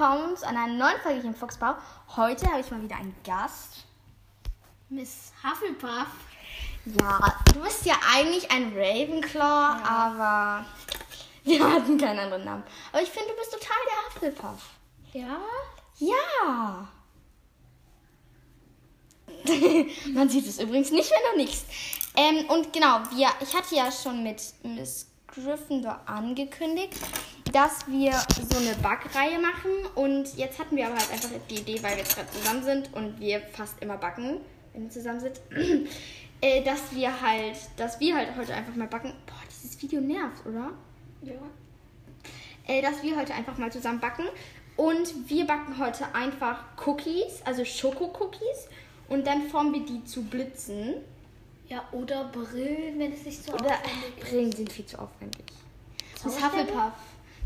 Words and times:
willkommen 0.00 0.34
zu 0.34 0.46
einer 0.46 0.66
neuen 0.66 0.98
Folge 1.02 1.20
hier 1.20 1.28
im 1.28 1.34
Fuchsbau. 1.34 1.74
Heute 2.16 2.46
habe 2.46 2.60
ich 2.60 2.70
mal 2.70 2.80
wieder 2.80 2.96
einen 2.96 3.14
Gast. 3.22 3.84
Miss 4.88 5.30
Hufflepuff. 5.44 6.08
Ja, 6.86 7.18
du 7.52 7.60
bist 7.60 7.84
ja 7.84 7.96
eigentlich 8.10 8.50
ein 8.50 8.72
Ravenclaw, 8.74 9.84
aber 9.86 10.64
wir 11.44 11.70
hatten 11.70 11.98
keinen 11.98 12.18
anderen 12.18 12.44
Namen. 12.46 12.62
Aber 12.90 13.02
ich 13.02 13.10
finde, 13.10 13.28
du 13.28 13.36
bist 13.36 13.52
total 13.52 13.76
der 13.90 14.30
Hufflepuff. 14.32 14.70
Ja? 15.12 15.38
Ja. 15.98 16.88
Man 20.14 20.30
sieht 20.30 20.46
es 20.46 20.60
übrigens 20.60 20.92
nicht, 20.92 21.10
wenn 21.10 21.32
du 21.32 21.44
nichts. 21.44 21.66
Ähm, 22.16 22.48
und 22.48 22.72
genau, 22.72 23.00
wir, 23.14 23.28
ich 23.40 23.54
hatte 23.54 23.74
ja 23.74 23.92
schon 23.92 24.22
mit 24.22 24.40
Miss 24.62 25.09
Gryffindor 25.34 26.00
angekündigt, 26.06 26.94
dass 27.52 27.86
wir 27.88 28.12
so 28.12 28.58
eine 28.58 28.74
Backreihe 28.82 29.38
machen. 29.38 29.70
Und 29.94 30.36
jetzt 30.36 30.58
hatten 30.58 30.76
wir 30.76 30.86
aber 30.86 30.96
halt 30.96 31.12
einfach 31.12 31.28
die 31.48 31.56
Idee, 31.56 31.82
weil 31.82 31.92
wir 31.92 31.98
jetzt 31.98 32.16
gerade 32.16 32.30
zusammen 32.30 32.62
sind 32.62 32.94
und 32.94 33.18
wir 33.20 33.40
fast 33.40 33.80
immer 33.82 33.96
backen, 33.96 34.40
wenn 34.72 34.84
wir 34.84 34.90
zusammen 34.90 35.20
sind, 35.20 35.40
äh, 36.40 36.62
dass 36.62 36.94
wir 36.94 37.20
halt, 37.20 37.56
dass 37.76 38.00
wir 38.00 38.16
halt 38.16 38.28
heute 38.36 38.54
einfach 38.54 38.74
mal 38.74 38.88
backen. 38.88 39.12
Boah, 39.26 39.42
dieses 39.48 39.80
Video 39.82 40.00
nervt, 40.00 40.46
oder? 40.46 40.70
Ja. 41.22 41.34
äh, 42.66 42.80
dass 42.82 43.02
wir 43.02 43.16
heute 43.16 43.34
einfach 43.34 43.58
mal 43.58 43.70
zusammen 43.70 44.00
backen. 44.00 44.24
Und 44.76 45.28
wir 45.28 45.46
backen 45.46 45.78
heute 45.78 46.14
einfach 46.14 46.64
Cookies, 46.86 47.42
also 47.44 47.64
Schoko-Cookies. 47.64 48.68
Und 49.08 49.26
dann 49.26 49.42
formen 49.48 49.74
wir 49.74 49.84
die 49.84 50.04
zu 50.04 50.22
Blitzen. 50.22 50.94
Ja, 51.70 51.84
oder 51.92 52.24
Brillen, 52.24 52.98
wenn 52.98 53.12
es 53.12 53.24
nicht 53.24 53.44
so 53.44 53.52
Oder 53.52 53.66
aufwendig 53.76 54.18
ist. 54.18 54.28
Brillen 54.28 54.52
sind 54.52 54.72
viel 54.72 54.84
zu 54.86 54.98
aufwendig. 54.98 55.46
Das? 56.22 56.24
Hufflepuff. 56.42 56.92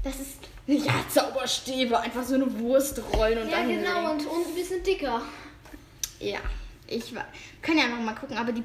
Das 0.02 0.14
ist. 0.18 0.38
Ja, 0.66 0.94
Zauberstäbe. 1.08 1.98
Einfach 2.00 2.24
so 2.24 2.34
eine 2.34 2.58
Wurst 2.58 3.00
rollen 3.14 3.38
und 3.42 3.50
Ja, 3.50 3.58
dann. 3.58 3.68
genau, 3.68 4.12
und, 4.12 4.26
und 4.26 4.46
ein 4.48 4.54
bisschen 4.54 4.82
dicker. 4.82 5.20
Ja, 6.20 6.38
ich 6.86 7.14
wa- 7.14 7.26
können 7.60 7.78
ja 7.78 7.88
noch 7.88 8.00
mal 8.00 8.14
gucken, 8.14 8.36
aber 8.38 8.50
die 8.52 8.64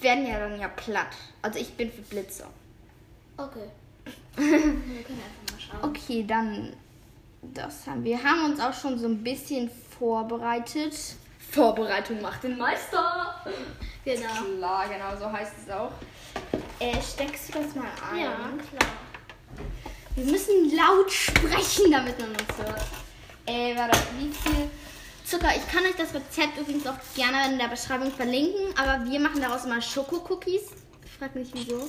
werden 0.00 0.26
ja 0.26 0.38
dann 0.40 0.58
ja 0.60 0.66
platt. 0.68 1.08
Also 1.42 1.58
ich 1.60 1.72
bin 1.74 1.90
für 1.92 2.02
Blitze. 2.02 2.44
Okay. 3.36 3.68
wir 4.36 4.44
können 4.44 4.82
einfach 5.22 5.52
mal 5.54 5.60
schauen. 5.80 5.90
Okay, 5.90 6.24
dann 6.26 6.72
das 7.54 7.86
haben 7.86 8.02
wir. 8.02 8.20
haben 8.22 8.46
uns 8.50 8.58
auch 8.60 8.74
schon 8.74 8.98
so 8.98 9.06
ein 9.06 9.22
bisschen 9.22 9.70
vorbereitet. 9.96 10.96
Vorbereitung 11.50 12.20
macht 12.20 12.42
den 12.44 12.58
Meister. 12.58 13.42
Genau. 14.04 14.28
Klar, 14.58 14.88
genau 14.88 15.16
so 15.18 15.32
heißt 15.32 15.54
es 15.64 15.70
auch. 15.72 15.92
Äh, 16.78 17.00
steckst 17.02 17.48
du 17.48 17.58
das 17.58 17.74
mal 17.74 17.88
ein? 18.12 18.18
Ja, 18.18 18.36
klar. 18.70 18.90
Wir 20.14 20.24
müssen 20.24 20.76
laut 20.76 21.10
sprechen, 21.10 21.90
damit 21.90 22.18
man 22.18 22.30
uns 22.30 22.58
hört. 22.58 22.86
Äh, 23.46 23.76
warte, 23.76 23.98
wie 24.18 24.30
viel 24.30 24.70
Zucker? 25.24 25.50
Ich 25.56 25.66
kann 25.72 25.84
euch 25.84 25.96
das 25.96 26.14
Rezept 26.14 26.58
übrigens 26.58 26.86
auch 26.86 26.98
gerne 27.14 27.52
in 27.52 27.58
der 27.58 27.68
Beschreibung 27.68 28.12
verlinken, 28.12 28.76
aber 28.76 29.04
wir 29.04 29.20
machen 29.20 29.40
daraus 29.40 29.64
immer 29.64 29.80
Schokocookies. 29.80 30.70
Ich 31.04 31.12
frag 31.18 31.34
mich 31.34 31.50
wieso. 31.54 31.88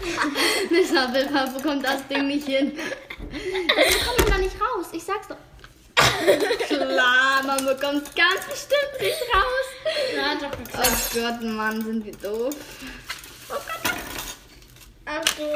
Mr. 0.70 1.12
Wilper 1.12 1.46
bekommt 1.48 1.84
das 1.84 2.06
Ding 2.08 2.26
nicht 2.26 2.46
hin. 2.46 2.78
Das 2.78 3.98
bekommt 3.98 4.18
man 4.20 4.28
da 4.28 4.38
nicht 4.38 4.56
raus. 4.60 4.86
Ich 4.92 5.04
sag's 5.04 5.28
doch. 5.28 5.36
Klar, 6.68 7.42
man 7.44 7.64
bekommt 7.64 8.06
es 8.08 8.14
ganz 8.14 8.44
bestimmt 8.48 9.00
nicht 9.00 9.22
raus. 9.34 9.66
Na, 10.16 10.34
doch, 10.34 10.70
klar. 10.70 10.84
Oh 10.86 11.18
Gott, 11.20 11.42
Mann, 11.42 11.84
sind 11.84 12.04
wir 12.04 12.12
doof. 12.16 12.54
Achtung. 15.06 15.46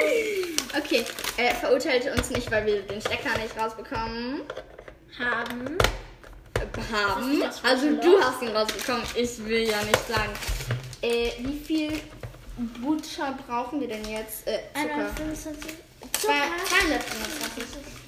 Okay, 0.76 1.04
äh, 1.36 1.54
verurteilte 1.54 2.12
uns 2.12 2.30
nicht, 2.30 2.50
weil 2.50 2.66
wir 2.66 2.82
den 2.82 3.00
Stecker 3.00 3.38
nicht 3.38 3.56
rausbekommen 3.56 4.40
Haben. 5.18 5.78
haben. 6.92 7.42
Also 7.62 7.90
du 7.96 8.20
hast 8.20 8.42
ihn 8.42 8.48
rausbekommen, 8.56 9.02
ich 9.14 9.44
will 9.44 9.68
ja 9.68 9.80
nicht 9.82 10.08
sagen. 10.08 10.32
Äh, 11.02 11.30
wie 11.38 11.60
viel 11.64 12.00
Butter 12.80 13.36
brauchen 13.46 13.80
wir 13.80 13.88
denn 13.88 14.04
jetzt? 14.08 14.46
Äh, 14.46 14.58
Zucker. 14.74 14.94
125. 14.94 15.74
Zwei- 16.12 16.32
225. 16.68 17.64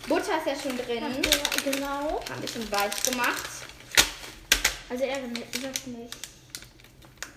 Butter 0.08 0.38
ist 0.38 0.46
ja 0.46 0.54
schon 0.54 0.78
drin. 0.78 1.02
Ja, 1.02 1.70
genau. 1.70 2.20
Haben 2.30 2.40
wir 2.40 2.48
schon 2.48 2.70
weich 2.70 3.02
gemacht. 3.02 3.48
Also 4.88 5.04
er 5.04 5.16
sagt 5.16 5.86
nicht. 5.88 6.16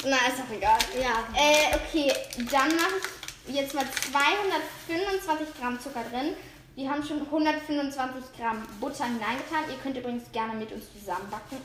Na, 0.06 0.18
ist 0.28 0.40
doch 0.40 0.56
egal. 0.56 0.78
Ja. 1.02 1.28
Äh, 1.36 1.76
okay, 1.76 2.14
dann 2.52 2.76
mache 2.76 3.02
ich 3.48 3.56
jetzt 3.56 3.74
mal 3.74 3.86
225 4.12 5.60
Gramm 5.60 5.80
Zucker 5.80 6.04
drin. 6.12 6.36
Wir 6.76 6.90
haben 6.90 7.04
schon 7.04 7.22
125 7.22 8.38
Gramm 8.38 8.66
Butter 8.80 9.06
hineingetan. 9.06 9.70
Ihr 9.70 9.78
könnt 9.84 9.98
übrigens 9.98 10.32
gerne 10.32 10.54
mit 10.54 10.72
uns 10.72 10.86
zusammenbacken. 10.94 11.58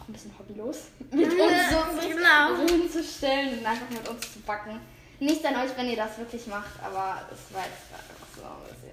Auch 0.00 0.08
ein 0.08 0.12
bisschen 0.12 0.34
hobbylos. 0.38 0.88
Mit 1.12 1.30
uns 1.30 1.70
so 1.70 2.08
genau. 2.08 2.56
hinzustellen 2.66 3.58
und 3.58 3.66
einfach 3.66 3.90
mit 3.90 4.08
uns 4.08 4.32
zu 4.32 4.40
backen. 4.40 4.80
Nicht 5.20 5.44
an 5.44 5.56
euch, 5.56 5.76
wenn 5.76 5.88
ihr 5.88 5.96
das 5.96 6.16
wirklich 6.18 6.46
macht, 6.46 6.82
aber 6.82 7.28
es 7.30 7.54
war 7.54 7.62
jetzt 7.62 7.92
einfach 7.92 8.26
so 8.34 8.42
ein 8.42 8.74
bisschen. 8.74 8.89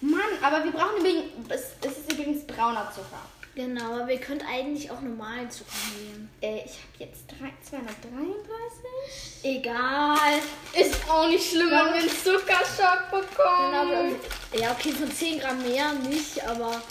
Mann, 0.00 0.20
aber 0.42 0.64
wir 0.64 0.72
brauchen 0.72 0.98
übrigens, 0.98 1.24
es, 1.48 1.62
es 1.80 1.98
ist 1.98 2.12
übrigens 2.12 2.46
brauner 2.46 2.90
Zucker. 2.94 3.22
Genau, 3.54 4.00
aber 4.00 4.10
ihr 4.10 4.18
könnt 4.20 4.44
eigentlich 4.46 4.90
auch 4.90 5.00
normalen 5.00 5.48
Zucker 5.50 5.70
nehmen. 5.96 6.28
Äh, 6.40 6.64
ich 6.64 6.72
habe 6.72 6.98
jetzt 6.98 7.22
drei- 7.28 7.54
233. 7.62 9.44
Egal. 9.44 10.40
Ist 10.72 11.08
auch 11.08 11.28
nicht 11.28 11.48
schlimm, 11.50 11.68
wenn 11.70 11.70
wir 11.70 11.94
einen 11.94 12.08
Zuckerschock 12.10 13.10
bekommen. 13.12 14.18
Genau, 14.50 14.60
ja, 14.60 14.72
okay, 14.72 14.90
von 14.92 15.10
10 15.10 15.38
Gramm 15.38 15.62
mehr 15.62 15.92
nicht, 15.92 16.44
aber 16.46 16.82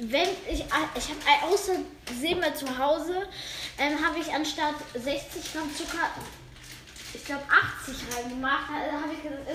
wenn 0.00 0.28
ich, 0.50 0.64
ich 0.64 0.64
habe 0.64 1.46
außersehen 1.46 2.40
mal 2.40 2.54
zu 2.56 2.76
Hause, 2.76 3.28
ähm, 3.78 4.04
habe 4.04 4.18
ich 4.18 4.32
anstatt 4.34 4.74
60 4.94 5.52
Gramm 5.52 5.70
Zucker, 5.76 6.10
ich 7.14 7.24
glaube 7.24 7.42
80 7.84 7.94
reingemacht. 8.16 8.68
Da 8.68 9.00
habe 9.00 9.12
ich 9.14 9.22
gesagt, 9.22 9.46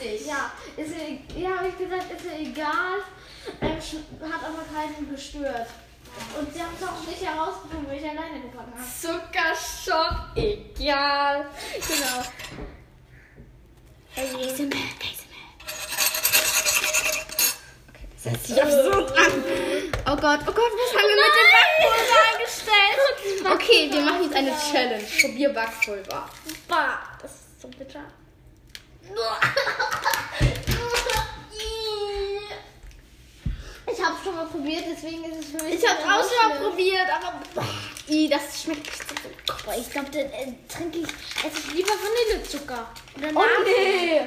80. 0.00 0.26
ja, 0.26 0.52
ist, 0.76 0.92
ja, 0.92 1.40
ja 1.40 1.56
habe 1.58 1.68
ich 1.68 1.78
gesagt, 1.78 2.10
ist 2.12 2.24
ja 2.24 2.38
egal. 2.38 2.98
Ähm, 3.60 4.32
hat 4.32 4.44
aber 4.44 4.64
keinen 4.74 5.10
gestört. 5.10 5.68
Und 6.38 6.52
sie 6.52 6.60
haben 6.60 6.74
es 6.78 6.86
auch 6.86 7.06
nicht 7.06 7.24
herausgefunden, 7.24 7.86
weil 7.88 7.98
ich 7.98 8.04
alleine 8.04 8.40
gebacken 8.40 8.72
habe. 8.74 8.84
Zuckerschock, 9.00 10.36
egal. 10.36 11.46
Genau. 11.86 12.24
Also, 14.16 14.68
Das 18.22 18.32
hört 18.32 18.46
sich 18.46 18.62
absurd 18.62 19.16
an. 19.16 19.44
Oh 20.06 20.16
Gott, 20.16 20.40
oh 20.42 20.52
Gott, 20.52 20.72
was 20.76 20.94
haben 20.94 21.08
wir 21.08 21.16
mit 21.16 21.34
dem 21.38 21.48
Backpulver 21.54 22.20
eingestellt? 22.32 23.54
Okay, 23.54 23.88
wir 23.92 24.02
machen 24.02 24.22
jetzt 24.24 24.34
eine 24.34 24.52
Challenge. 24.72 25.06
Probier 25.20 25.50
Backpulver. 25.50 26.28
bah, 26.68 26.98
das 27.22 27.30
ist 27.30 27.62
so 27.62 27.68
bitter. 27.68 28.04
Ich 34.00 34.06
habe 34.06 34.16
schon 34.24 34.34
mal 34.34 34.46
probiert, 34.46 34.84
deswegen 34.90 35.24
ist 35.24 35.40
es 35.40 35.46
für 35.50 35.62
mich. 35.62 35.74
Ich 35.74 35.86
hab's 35.86 36.02
immer 36.02 36.20
auch 36.20 36.24
schon 36.24 36.48
mal 36.48 36.70
probiert, 36.70 37.06
aber 37.20 37.38
boah, 37.54 37.66
das 38.30 38.62
schmeckt 38.62 38.86
nicht 38.86 38.96
so 38.96 39.72
ich 39.78 39.90
glaube, 39.90 40.10
dann 40.10 40.24
äh, 40.32 40.54
trinke 40.68 41.00
ich, 41.00 41.08
esse 41.44 41.68
ich 41.68 41.74
lieber 41.74 41.90
Vanillezucker. 41.90 42.88
Oder 43.18 43.28
Oh 43.34 43.62
nee. 43.62 44.22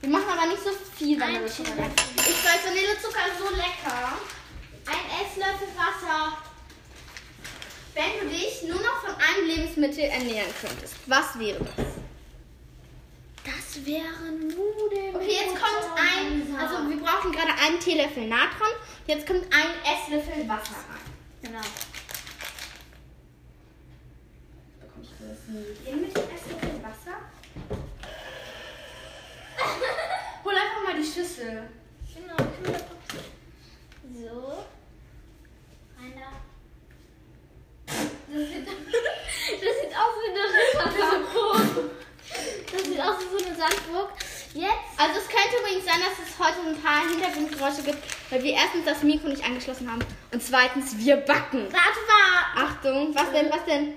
Wir 0.00 0.08
machen 0.08 0.24
aber 0.26 0.46
nicht 0.46 0.64
so 0.64 0.70
viel 0.96 1.20
Vanillezucker. 1.20 1.72
Ich 2.16 2.42
weiß, 2.42 2.64
Vanillezucker 2.64 3.26
ist 3.28 3.38
so 3.38 3.54
lecker. 3.54 4.16
Ein 4.86 5.26
Esslöffel 5.26 5.68
Wasser. 5.76 6.38
Wenn 7.92 8.20
du 8.20 8.34
dich 8.34 8.62
nur 8.62 8.80
noch 8.80 9.04
von 9.04 9.14
einem 9.14 9.46
Lebensmittel 9.46 10.04
ernähren 10.04 10.54
könntest, 10.58 10.94
was 11.04 11.38
wäre 11.38 11.58
das? 11.76 12.11
Das 13.44 13.84
wäre 13.84 14.30
Nudeln. 14.32 15.16
Okay, 15.16 15.36
jetzt 15.44 15.56
kommt 15.56 15.84
ein, 15.96 16.56
also 16.56 16.88
wir 16.88 16.96
brauchen 17.02 17.32
gerade 17.32 17.52
einen 17.60 17.80
Teelöffel 17.80 18.26
Natron. 18.28 18.68
Jetzt 19.06 19.26
kommt 19.26 19.44
ein 19.52 19.70
Esslöffel 19.84 20.48
Wasser 20.48 20.76
rein. 20.76 21.12
Genau. 21.42 21.58
Bekomme 24.80 25.02
ich 25.02 25.10
das 25.18 25.38
nie 25.48 26.00
mit 26.00 26.16
dem 26.16 26.22
Esslöffel 26.34 26.82
Wasser? 26.82 27.16
Hol 30.44 30.52
einfach 30.54 30.82
mal 30.84 30.94
die 31.00 31.04
Schüssel. 31.04 31.68
Genau, 32.14 32.34
ich 32.36 32.66
will 32.66 32.72
das- 32.72 32.82
So. 34.22 34.64
Einer. 36.00 36.32
Das 37.86 38.48
sieht, 38.48 38.66
das 38.66 39.74
sieht 39.80 39.94
aus 39.96 40.14
wie 40.20 40.30
eine 40.30 40.44
Sandburg. 41.10 41.90
Das 42.72 42.82
sieht 42.84 43.00
aus 43.00 43.16
wie 43.20 43.28
so 43.30 43.38
eine 43.46 43.54
Sandburg. 43.56 44.08
Jetzt. 44.54 44.92
Also 44.98 45.20
es 45.20 45.28
könnte 45.28 45.56
übrigens 45.60 45.84
sein, 45.84 46.00
dass 46.00 46.18
es 46.24 46.30
heute 46.44 46.68
ein 46.68 46.82
paar 46.82 47.08
Hintergrundgeräusche 47.08 47.82
gibt, 47.82 47.98
weil 48.30 48.42
wir 48.42 48.52
erstens 48.54 48.84
das 48.84 49.02
Mikro 49.02 49.28
nicht 49.28 49.44
angeschlossen 49.44 49.90
haben 49.90 50.00
und 50.32 50.42
zweitens 50.42 50.96
wir 50.98 51.16
backen. 51.16 51.66
Warte 51.70 52.00
mal. 52.08 52.64
Achtung, 52.66 53.14
was 53.14 53.30
denn, 53.32 53.50
was 53.50 53.64
denn? 53.64 53.94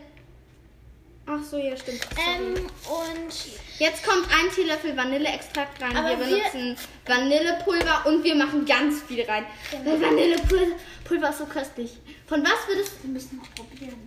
Ach 1.28 1.44
so, 1.44 1.58
ja, 1.58 1.76
stimmt. 1.76 2.02
Ähm, 2.18 2.54
und 2.56 3.34
Jetzt 3.80 4.06
kommt 4.06 4.28
ein 4.32 4.52
Teelöffel 4.54 4.96
Vanilleextrakt 4.96 5.82
rein. 5.82 5.98
Aber 5.98 6.10
wir 6.12 6.20
wir- 6.20 6.26
benutzen 6.38 6.78
Vanillepulver 7.08 8.06
und 8.06 8.24
wir 8.24 8.36
machen 8.36 8.64
ganz 8.66 9.02
viel 9.02 9.24
rein. 9.24 9.46
Genau. 9.72 9.92
Weil 9.92 10.02
Vanillepulver 10.02 10.76
Pulver 11.04 11.30
ist 11.30 11.40
so 11.40 11.46
köstlich. 11.46 11.98
Von 12.28 12.44
was 12.44 12.68
würdest 12.68 12.94
wir 13.04 13.10
müssen 13.12 13.38
noch 13.38 13.54
probieren. 13.56 13.98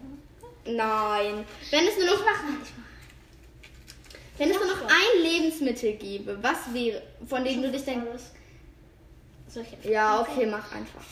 Ne? 0.65 0.75
Nein. 0.77 1.45
Wenn 1.71 1.87
es 1.89 1.97
nur 1.97 2.07
noch, 2.07 2.25
wenn 4.39 4.51
es 4.51 4.57
nur 4.57 4.67
noch 4.67 4.83
ein 4.83 5.23
Lebensmittel 5.23 5.95
gäbe, 5.95 6.39
was 6.43 6.73
wäre, 6.73 7.03
von 7.27 7.45
dem 7.45 7.63
du 7.63 7.71
dich 7.71 7.85
denkst. 7.85 8.23
Ja, 9.83 10.21
okay, 10.21 10.47
mach 10.47 10.73
einfach. 10.73 11.03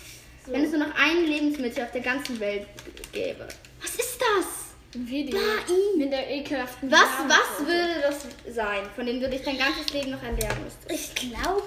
Wenn 0.47 0.65
es 0.65 0.71
nur 0.71 0.87
noch 0.87 0.95
ein 0.97 1.25
Lebensmittel 1.25 1.85
auf 1.85 1.91
der 1.91 2.03
ganzen 2.03 2.39
Welt 2.39 2.67
gäbe. 3.13 3.49
Was 3.83 3.95
ist 3.97 4.21
das? 4.21 4.67
Ein 4.95 5.09
Video. 5.09 5.39
Nein. 5.39 5.99
Mit 5.99 6.13
der 6.13 6.31
ekelhaften 6.31 6.91
Was, 6.91 7.01
Namen. 7.19 7.31
was 7.31 7.67
würde 7.67 8.01
das 8.03 8.55
sein, 8.55 8.89
von 8.95 9.07
dem 9.07 9.21
du 9.21 9.29
dich 9.29 9.43
dein 9.43 9.59
ganzes 9.59 9.93
Leben 9.93 10.13
noch 10.13 10.23
ernähren 10.23 10.63
müsstest? 10.63 10.91
Ich 10.91 11.31
glaube, 11.33 11.65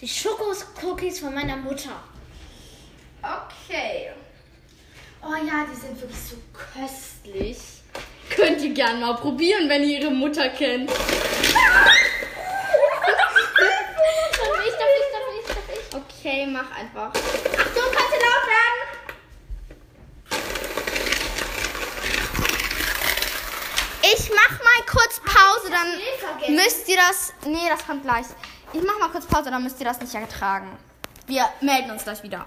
die 0.00 0.08
Schokos-Cookies 0.08 1.20
von 1.20 1.34
meiner 1.34 1.56
Mutter. 1.56 2.02
Okay. 3.22 4.12
Oh 5.22 5.34
ja, 5.34 5.66
die 5.72 5.80
sind 5.80 6.00
wirklich 6.00 6.20
so 6.20 6.36
köstlich. 6.52 7.58
Könnt 8.36 8.60
ihr 8.62 8.74
gerne 8.74 9.00
mal 9.00 9.14
probieren, 9.14 9.68
wenn 9.68 9.82
ihr 9.84 10.00
ihre 10.00 10.10
Mutter 10.10 10.48
kennt. 10.50 10.90
Darf 10.90 10.98
ich, 14.66 14.72
darf 14.72 14.92
ich, 14.98 15.08
darf 15.12 15.28
ich, 15.38 15.46
darf 15.46 15.68
ich? 15.70 15.96
Okay, 15.96 16.46
mach 16.46 16.70
einfach. 16.76 17.08
Achtung, 17.08 17.90
kannst 17.92 18.12
du 18.12 18.18
laut 18.20 18.46
werden? 18.48 18.80
Ich 24.02 24.30
mach 24.30 24.50
mal 24.62 24.82
kurz 24.86 25.20
Pause, 25.20 25.70
dann 25.70 25.88
vergessen? 26.18 26.54
müsst 26.56 26.88
ihr 26.88 26.96
das. 26.96 27.32
Nee, 27.46 27.68
das 27.68 27.86
kommt 27.86 28.02
gleich. 28.02 28.26
Ich 28.72 28.82
mach 28.82 28.98
mal 28.98 29.08
kurz 29.10 29.26
Pause, 29.26 29.50
dann 29.50 29.62
müsst 29.62 29.78
ihr 29.80 29.86
das 29.86 30.00
nicht 30.00 30.14
ertragen. 30.14 30.76
Wir 31.26 31.48
melden 31.60 31.90
uns 31.90 32.04
gleich 32.04 32.22
wieder. 32.22 32.46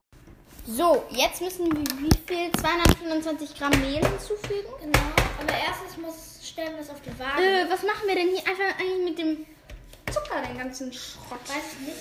So, 0.67 1.05
jetzt 1.11 1.41
müssen 1.41 1.71
wir 1.71 1.79
wie 1.97 2.17
viel? 2.27 2.51
225 2.51 3.57
Gramm 3.57 3.71
Mehl 3.79 4.05
hinzufügen. 4.05 4.67
Genau. 4.81 4.99
Aber 5.39 5.53
erstens 5.53 5.95
muss 5.97 6.45
stellen 6.45 6.73
wir 6.75 6.81
es 6.81 6.89
auf 6.89 7.01
die 7.01 7.17
Waage. 7.17 7.41
Äh, 7.41 7.69
was 7.69 7.83
machen 7.83 8.05
wir 8.05 8.15
denn 8.15 8.27
hier 8.27 8.39
einfach 8.39 8.77
eigentlich 8.77 9.05
mit 9.05 9.17
dem 9.17 9.45
Zucker, 10.11 10.41
den 10.41 10.57
ganzen 10.57 10.91
Schrott? 10.91 11.39
Weiß 11.47 11.73
ich 11.73 11.87
nicht. 11.87 11.97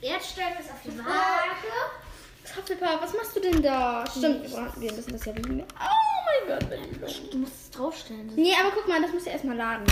Jetzt 0.00 0.30
stellen 0.30 0.54
wir 0.56 0.64
es 0.64 0.70
auf 0.70 0.80
die 0.82 0.98
Waage. 0.98 1.72
Tafelpapa, 2.44 3.02
was 3.02 3.12
machst 3.12 3.36
du 3.36 3.40
denn 3.40 3.62
da? 3.62 4.04
Stimmt, 4.08 4.50
wir 4.50 4.92
müssen 4.92 5.12
das 5.12 5.24
ja 5.26 5.36
wiegen. 5.36 5.62
Oh 5.62 6.46
mein 6.48 6.58
Gott, 6.58 6.70
Melina. 6.70 7.06
Du 7.30 7.38
musst 7.38 7.54
es 7.64 7.70
draufstellen. 7.70 8.32
Nee, 8.34 8.54
aber 8.58 8.70
guck 8.74 8.88
mal, 8.88 9.02
das 9.02 9.12
muss 9.12 9.26
ja 9.26 9.32
erstmal 9.32 9.56
laden. 9.56 9.84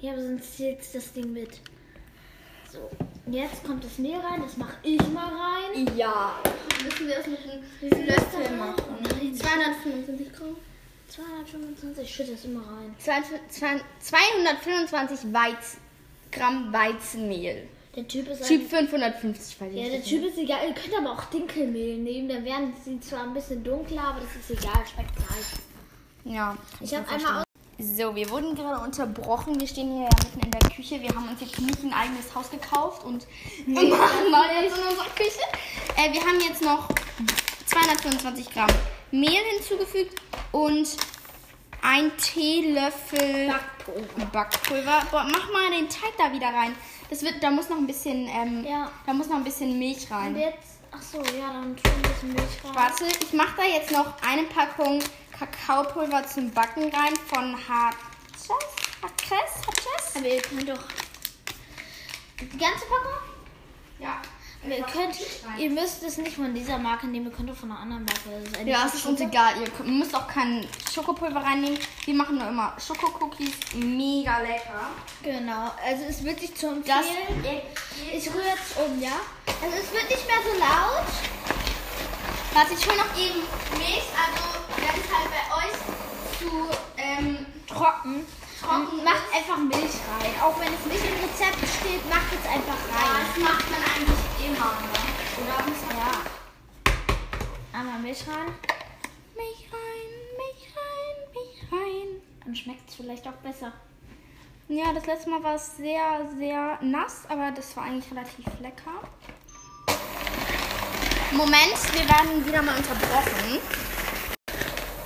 Ja, 0.00 0.12
aber 0.12 0.22
sonst 0.22 0.56
zählt 0.56 0.78
das 0.94 1.12
Ding 1.12 1.32
mit. 1.32 1.60
So. 2.70 2.88
Jetzt 3.26 3.64
kommt 3.64 3.84
das 3.84 3.98
Mehl 3.98 4.18
rein. 4.18 4.40
Das 4.42 4.56
mache 4.56 4.76
ich 4.82 5.00
mal 5.08 5.28
rein. 5.28 5.96
Ja. 5.96 6.34
Müssen 6.84 7.06
wir 7.06 7.14
das 7.16 7.26
mit 7.26 7.38
ist 7.38 7.52
Löffel 7.82 8.56
machen? 8.56 8.82
Nein. 9.02 9.34
225 9.34 10.32
Gramm. 10.32 10.56
225. 11.08 12.04
Ich 12.04 12.14
schütte 12.14 12.32
das 12.32 12.44
immer 12.44 12.60
rein. 12.60 12.94
225 12.98 15.32
Weiz 15.32 15.76
Gramm 16.32 16.72
Weizenmehl. 16.72 17.68
Der 17.94 18.08
Typ 18.08 18.26
ist 18.28 18.46
Typ 18.46 18.68
550 18.70 19.60
weil 19.60 19.76
Ja, 19.76 19.90
der 19.90 20.02
Typ 20.02 20.24
ist 20.24 20.38
egal. 20.38 20.66
Ihr 20.66 20.72
könnt 20.74 20.96
aber 20.98 21.12
auch 21.12 21.24
Dinkelmehl 21.26 21.98
nehmen. 21.98 22.28
Dann 22.28 22.44
werden 22.44 22.72
sie 22.84 22.98
zwar 23.00 23.22
ein 23.24 23.34
bisschen 23.34 23.62
dunkler, 23.62 24.02
aber 24.02 24.20
das 24.20 24.34
ist 24.36 24.50
egal. 24.58 24.82
Schmeckt 24.92 25.14
gleich. 25.14 25.52
Ja. 26.34 26.56
Ich 26.80 26.94
habe 26.94 27.06
einmal 27.08 27.44
So, 27.78 28.14
wir 28.14 28.28
wurden 28.30 28.54
gerade 28.54 28.82
unterbrochen. 28.84 29.58
Wir 29.60 29.66
stehen 29.66 29.92
hier 29.92 30.02
ja 30.04 30.08
mitten 30.22 30.40
in 30.44 30.50
der 30.50 30.70
Küche. 30.70 31.00
Wir 31.00 31.08
haben 31.10 31.28
uns 31.28 31.40
jetzt 31.40 31.58
nicht 31.58 31.82
ein 31.82 31.92
eigenes 31.92 32.32
Haus 32.34 32.50
gekauft 32.50 33.04
und 33.04 33.26
wir 33.66 33.82
machen 33.96 34.30
mal 34.30 34.46
jetzt 34.62 34.76
in 34.78 34.84
unserer 34.84 35.08
Küche. 35.16 35.40
Äh, 35.96 36.12
wir 36.12 36.20
haben 36.20 36.38
jetzt 36.40 36.62
noch 36.62 36.88
225 37.66 38.50
Gramm 38.52 38.70
Mehl 39.10 39.40
hinzugefügt 39.56 40.20
und 40.52 40.88
ein 41.82 42.16
Teelöffel 42.18 43.48
Backpulver. 43.48 44.26
Backpulver. 44.32 45.06
Boah, 45.10 45.26
mach 45.30 45.50
mal 45.52 45.70
den 45.76 45.88
Teig 45.88 46.12
da 46.18 46.32
wieder 46.32 46.46
rein. 46.48 46.74
Das 47.10 47.22
wird, 47.22 47.42
da 47.42 47.50
muss 47.50 47.68
noch 47.68 47.78
ein 47.78 47.86
bisschen, 47.86 48.28
ähm, 48.28 48.64
Ja. 48.64 48.90
da 49.06 49.12
muss 49.12 49.26
noch 49.28 49.36
ein 49.36 49.44
bisschen 49.44 49.78
Milch 49.78 50.06
Und 50.10 50.16
rein. 50.16 50.36
jetzt, 50.36 50.78
ach 50.92 51.02
so, 51.02 51.18
ja, 51.18 51.52
dann 51.52 51.74
wir 51.76 51.92
ein 51.92 52.02
bisschen 52.02 52.32
Milch 52.32 52.64
rein. 52.64 52.74
Warte, 52.74 53.04
ich 53.20 53.32
mache 53.32 53.54
da 53.56 53.64
jetzt 53.64 53.90
noch 53.90 54.14
eine 54.22 54.44
Packung 54.44 55.00
Kakaopulver 55.46 56.24
zum 56.26 56.50
Backen 56.52 56.84
rein 56.84 57.14
von 57.26 57.56
Hartchess. 57.68 58.48
Hartchess? 59.02 59.66
Hartchess? 59.66 60.16
Aber 60.16 60.26
ihr 60.26 60.40
könnt 60.40 60.68
doch 60.68 60.84
die 62.40 62.58
ganze 62.58 62.84
Packung? 62.86 63.12
Ja. 63.98 64.22
Ihr 64.64 64.84
könnt, 64.84 65.16
ihr 65.58 65.70
müsst 65.70 66.04
es 66.04 66.18
nicht 66.18 66.36
von 66.36 66.54
dieser 66.54 66.78
Marke 66.78 67.08
nehmen, 67.08 67.26
ihr 67.26 67.32
könnt 67.32 67.50
doch 67.50 67.56
von 67.56 67.72
einer 67.72 67.80
anderen 67.80 68.04
Marke. 68.04 68.20
Das 68.44 68.60
eine 68.60 68.70
Ja, 68.70 68.86
es 68.86 68.94
ist 68.94 69.06
uns 69.06 69.20
egal. 69.20 69.54
Ihr 69.60 69.84
müsst 69.84 70.14
auch 70.14 70.28
kein 70.28 70.64
Schokopulver 70.92 71.42
reinnehmen. 71.42 71.80
Wir 72.04 72.14
machen 72.14 72.38
nur 72.38 72.46
immer 72.48 72.76
Schokocookies. 72.78 73.50
Mega 73.74 74.38
lecker. 74.38 74.90
Genau, 75.24 75.72
also 75.84 76.04
es 76.08 76.22
wird 76.22 76.40
nicht 76.40 76.56
zu 76.56 76.80
Das 76.86 77.06
empfehlen. 77.28 77.62
Ich 78.12 78.32
rühre 78.32 78.46
jetzt 78.46 78.76
um, 78.78 79.02
ja? 79.02 79.20
Also 79.60 79.76
es 79.76 79.92
wird 79.92 80.08
nicht 80.08 80.26
mehr 80.28 80.36
so 80.44 80.60
laut. 80.60 81.51
Was 82.54 82.70
ich 82.70 82.86
hole 82.86 82.96
noch 82.98 83.16
eben 83.16 83.40
Milch. 83.78 84.08
Also, 84.12 84.42
wenn 84.76 85.00
es 85.00 85.08
halt 85.08 85.28
bei 85.32 85.44
euch 85.56 85.76
zu 86.38 86.50
ähm, 86.98 87.46
Trocken. 87.66 88.26
trocken 88.60 89.04
Macht 89.04 89.24
einfach 89.34 89.56
Milch 89.58 89.96
rein. 90.08 90.34
Auch 90.42 90.58
wenn 90.60 90.72
es 90.74 90.84
nicht 90.86 91.04
im 91.04 91.16
Rezept 91.24 91.58
steht, 91.80 92.04
macht 92.08 92.28
es 92.32 92.46
einfach 92.46 92.76
Ja, 92.92 93.12
rein. 93.12 93.26
das 93.26 93.42
macht 93.42 93.70
man 93.70 93.80
eigentlich 93.80 94.46
immer. 94.46 94.72
Oder? 95.40 95.96
Ja. 95.96 97.78
Einmal 97.78 98.00
Milch 98.00 98.24
rein. 98.28 98.52
Milch 99.34 99.66
rein, 99.72 100.10
Milch 100.36 100.68
rein, 100.76 101.16
Milch 101.32 101.72
rein. 101.72 102.22
Dann 102.44 102.54
schmeckt 102.54 102.88
es 102.90 102.96
vielleicht 102.96 103.26
auch 103.26 103.32
besser. 103.42 103.72
Ja, 104.68 104.92
das 104.92 105.06
letzte 105.06 105.30
Mal 105.30 105.42
war 105.42 105.54
es 105.54 105.76
sehr, 105.76 106.28
sehr 106.38 106.78
nass, 106.82 107.22
aber 107.28 107.50
das 107.50 107.74
war 107.76 107.84
eigentlich 107.84 108.10
relativ 108.10 108.44
lecker. 108.60 109.00
Moment, 111.32 111.76
wir 111.92 112.08
werden 112.08 112.44
wieder 112.46 112.62
mal 112.62 112.76
unterbrochen. 112.76 113.58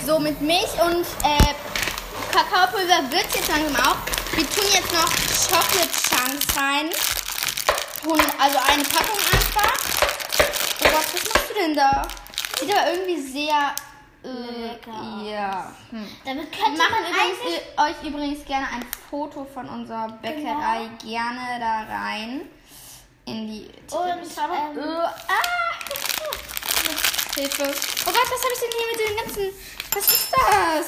So, 0.05 0.19
mit 0.19 0.41
Milch 0.41 0.73
und 0.85 1.07
äh, 1.25 1.55
Kakaopulver 2.33 3.11
wird 3.11 3.27
jetzt 3.35 3.49
langsam 3.49 3.77
auch. 3.77 3.97
Wir 4.35 4.49
tun 4.51 4.65
jetzt 4.73 4.93
noch 4.93 5.09
Chocolate 5.49 5.89
Chunks 5.89 6.57
rein. 6.57 6.91
Tun 8.03 8.21
also 8.39 8.59
eine 8.59 8.83
Packung 8.85 9.19
einfach. 9.33 9.73
Oh 10.81 10.85
Gott, 10.85 10.93
was 10.93 11.35
machst 11.35 11.51
du 11.51 11.55
denn 11.55 11.75
da? 11.75 12.03
Sieht 12.61 12.71
aber 12.73 12.93
irgendwie 12.93 13.21
sehr 13.21 13.75
äh, 14.25 14.67
Lecker 14.69 15.23
Ja. 15.25 15.73
Hm. 15.91 16.07
Damit 16.25 16.51
Wir 16.51 16.59
könnte 16.65 16.79
machen 16.79 17.05
übrigens, 17.09 17.63
äh, 17.77 17.81
euch 17.83 18.09
übrigens 18.09 18.45
gerne 18.47 18.67
ein 18.69 18.85
Foto 19.11 19.47
von 19.53 19.69
unserer 19.69 20.09
Bäckerei 20.23 20.91
gerne 21.05 21.59
da 21.61 21.85
rein. 21.95 22.43
In 23.27 23.49
die 23.49 23.69
Und, 23.93 24.23
Tipps. 24.23 24.37
ähm, 24.39 24.79
Äh, 24.79 24.83
ah! 24.83 25.66
Hilfe. 27.37 27.63
Oh 27.65 28.13
Gott, 28.13 28.31
was 28.31 28.43
habe 28.45 28.55
ich 28.55 28.61
denn 28.61 28.71
hier 28.77 28.87
mit 28.93 29.01
den 29.01 29.17
ganzen. 29.17 29.55
Was 29.95 30.07
ist 30.11 30.33
das? 30.33 30.87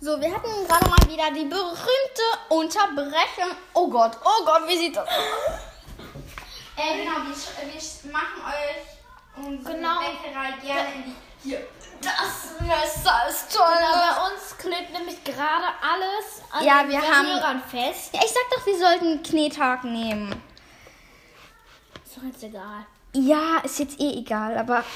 So, 0.00 0.20
wir 0.20 0.34
hatten 0.34 0.66
gerade 0.66 0.88
mal 0.90 0.98
wieder 1.08 1.30
die 1.30 1.44
berühmte 1.46 2.22
Unterbrechung. 2.48 3.56
Oh 3.74 3.88
Gott, 3.88 4.12
oh 4.24 4.44
Gott, 4.44 4.68
wie 4.68 4.76
sieht 4.78 4.96
das 4.96 5.08
aus? 5.08 5.14
Äh, 6.76 6.98
genau, 7.04 7.16
wir, 7.24 7.72
wir 7.72 8.12
machen 8.12 8.42
euch 8.46 9.44
unsere 9.46 9.74
Genau. 9.74 10.00
Bäckerei 10.00 10.52
gerne 10.62 10.94
in 10.94 11.04
die. 11.04 11.16
Hier. 11.42 11.66
Das 12.02 12.60
Messer 12.60 13.28
ist 13.28 13.52
toll. 13.56 13.64
Genau, 13.78 13.92
bei 13.94 14.30
uns 14.32 14.58
klebt 14.58 14.92
nämlich 14.92 15.22
gerade 15.24 15.66
alles 15.80 16.42
an 16.52 16.64
Ja, 16.64 16.82
den 16.82 16.90
wir 16.90 17.00
haben- 17.02 17.26
Berührern 17.26 17.62
fest. 17.70 18.10
Ja, 18.12 18.20
ich 18.24 18.30
sag 18.32 18.42
doch, 18.50 18.66
wir 18.66 18.78
sollten 18.78 19.22
Knettag 19.22 19.84
nehmen. 19.84 20.42
Ist 22.04 22.16
doch 22.18 22.22
jetzt 22.24 22.42
egal. 22.42 22.86
Ja, 23.16 23.58
ist 23.64 23.78
jetzt 23.78 23.98
eh 23.98 24.18
egal, 24.18 24.56
aber. 24.58 24.84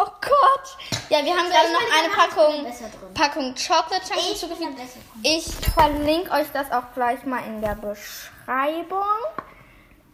Oh 0.00 0.06
Gott. 0.20 1.00
Ja, 1.10 1.24
wir 1.24 1.34
haben 1.34 1.50
gerade 1.50 1.72
noch 1.72 1.80
eine 1.98 2.08
Packung. 2.14 3.12
Packung 3.14 3.52
Chocolate 3.56 4.06
Chunks 4.06 4.30
Ich 4.30 4.40
hinzugefügt. 4.40 4.78
Ich 5.24 5.44
verlinke 5.74 6.30
euch 6.30 6.46
das 6.52 6.70
auch 6.70 6.94
gleich 6.94 7.24
mal 7.24 7.40
in 7.44 7.60
der 7.60 7.74
Beschreibung. 7.74 9.02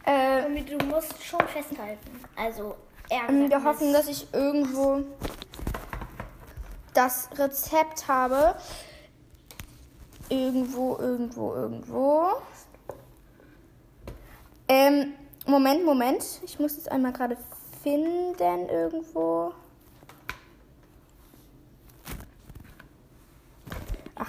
Äh, 0.05 0.63
Du 0.63 0.83
musst 0.87 1.23
schon 1.23 1.47
festhalten. 1.47 2.19
Also, 2.35 2.75
er 3.09 3.31
wir 3.31 3.47
sagt 3.47 3.63
hoffen, 3.63 3.93
dass 3.93 4.07
ich 4.07 4.33
irgendwo 4.33 5.03
das 6.95 7.29
Rezept 7.37 8.07
habe. 8.07 8.55
Irgendwo, 10.29 10.97
irgendwo, 10.97 11.53
irgendwo. 11.53 12.41
Ähm, 14.67 15.13
Moment, 15.45 15.85
Moment. 15.85 16.23
Ich 16.43 16.59
muss 16.59 16.77
es 16.77 16.87
einmal 16.87 17.13
gerade 17.13 17.37
finden 17.83 18.35
irgendwo. 18.67 19.53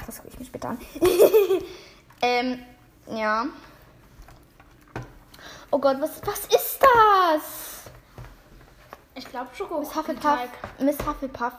das 0.07 0.17
gucke 0.17 0.29
ich 0.29 0.39
mich 0.39 0.49
später 0.49 0.71
an. 0.71 0.79
ähm, 2.23 2.63
ja. 3.11 3.47
Oh 5.71 5.79
Gott, 5.79 5.97
was, 6.01 6.21
was 6.25 6.41
ist 6.47 6.79
das? 6.81 7.91
Ich 9.15 9.29
glaube 9.29 9.49
Miss 9.49 9.59
Schokokuchenteig. 9.59 10.51
Hufflepuff, 10.51 10.81
Miss 10.81 10.99
Hufflepuff. 11.07 11.53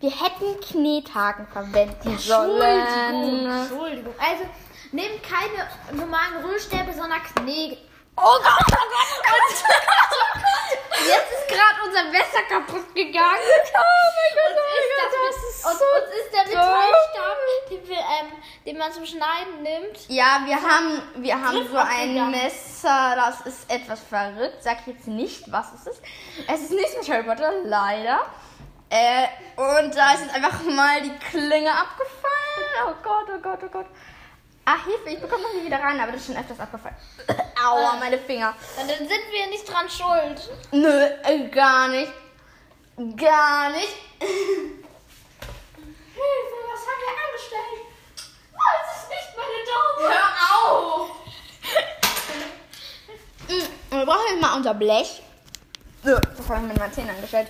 Wir 0.00 0.10
hätten 0.10 0.60
Knethaken 0.60 1.46
verwenden 1.48 2.08
Entschuldigung, 2.08 2.58
sollen. 2.58 3.46
Entschuldigung. 3.46 4.14
Also, 4.18 4.44
nehmt 4.92 5.22
keine 5.22 5.98
normalen 6.00 6.44
Rührstäbe, 6.44 6.92
sondern 6.92 7.20
Knete. 7.34 7.87
Oh 8.20 8.38
Gott, 8.42 8.66
oh 8.66 8.86
Gott, 8.94 9.12
oh 9.24 9.32
Gott. 9.32 10.42
Jetzt 11.06 11.30
ist 11.32 11.48
gerade 11.48 11.78
unser 11.86 12.04
Messer 12.10 12.42
kaputt 12.48 12.94
gegangen. 12.94 13.38
Oh 13.38 14.04
mein 14.16 14.32
Gott, 14.34 14.56
oh 14.56 14.76
Ist 14.76 14.88
mein 14.90 14.98
das, 14.98 15.12
Gott, 15.12 15.12
das 15.12 15.36
mit- 15.36 15.50
ist 15.50 15.64
und, 15.66 15.78
so 15.78 15.84
uns 15.84 16.14
ist 16.14 16.32
der. 16.34 16.44
Metallstab, 16.48 17.38
den, 17.70 17.88
wir, 17.88 17.96
ähm, 17.98 18.32
den 18.66 18.78
man 18.78 18.92
zum 18.92 19.06
Schneiden 19.06 19.62
nimmt. 19.62 19.98
Ja, 20.08 20.40
wir 20.44 20.56
haben, 20.56 21.02
wir 21.22 21.40
haben 21.40 21.68
so 21.68 21.76
ein 21.76 21.86
abgegangen. 21.86 22.30
Messer, 22.32 23.14
das 23.16 23.40
ist 23.42 23.70
etwas 23.70 24.00
verrückt. 24.00 24.62
Sag 24.62 24.78
jetzt 24.86 25.06
nicht, 25.06 25.50
was 25.52 25.72
es 25.74 25.86
ist. 25.86 26.02
Es 26.48 26.60
ist 26.62 26.72
nicht 26.72 26.98
mit 26.98 27.08
Harry 27.08 27.22
Potter, 27.22 27.52
leider. 27.64 28.20
Äh, 28.90 29.26
und 29.56 29.94
da 29.96 30.14
ist 30.14 30.22
jetzt 30.24 30.34
einfach 30.34 30.62
mal 30.62 31.00
die 31.02 31.16
Klinge 31.18 31.70
abgefallen. 31.70 32.88
Oh 32.88 32.94
Gott, 33.02 33.26
oh 33.34 33.38
Gott, 33.40 33.58
oh 33.64 33.68
Gott. 33.68 33.86
Ach, 34.70 34.84
Hilfe, 34.84 35.08
ich 35.08 35.18
bekomme 35.18 35.44
noch 35.44 35.54
nie 35.54 35.64
wieder 35.64 35.78
rein, 35.80 35.98
aber 35.98 36.12
das 36.12 36.20
ist 36.20 36.26
schon 36.26 36.36
öfters 36.36 36.60
abgefallen. 36.60 36.94
Aua, 37.66 37.96
meine 37.98 38.18
Finger. 38.18 38.52
Dann 38.76 38.86
sind 38.86 39.08
wir 39.08 39.46
nicht 39.48 39.66
dran 39.66 39.88
schuld. 39.88 40.46
Nö, 40.72 41.06
äh, 41.24 41.48
gar 41.48 41.88
nicht. 41.88 42.12
Gar 43.16 43.70
nicht. 43.70 43.88
Hilfe, 44.20 44.84
was 46.68 46.80
haben 46.84 47.00
wir 47.00 47.16
angestellt? 47.24 47.80
Oh, 48.52 48.76
es 48.84 48.92
ist 49.00 49.08
nicht 49.08 49.32
meine 49.38 49.60
Dose. 49.64 50.04
Hör 50.12 50.28
auf! 50.60 51.08
Mm, 53.48 53.64
Wir 53.96 54.04
brauchen 54.04 54.26
jetzt 54.28 54.42
mal 54.42 54.52
unser 54.58 54.74
Blech. 54.74 55.22
So, 56.04 56.14
das 56.16 56.48
habe 56.50 56.60
ich 56.60 56.66
mit 56.68 56.76
meinen 56.78 56.92
Zähnen 56.92 57.08
angestellt. 57.08 57.48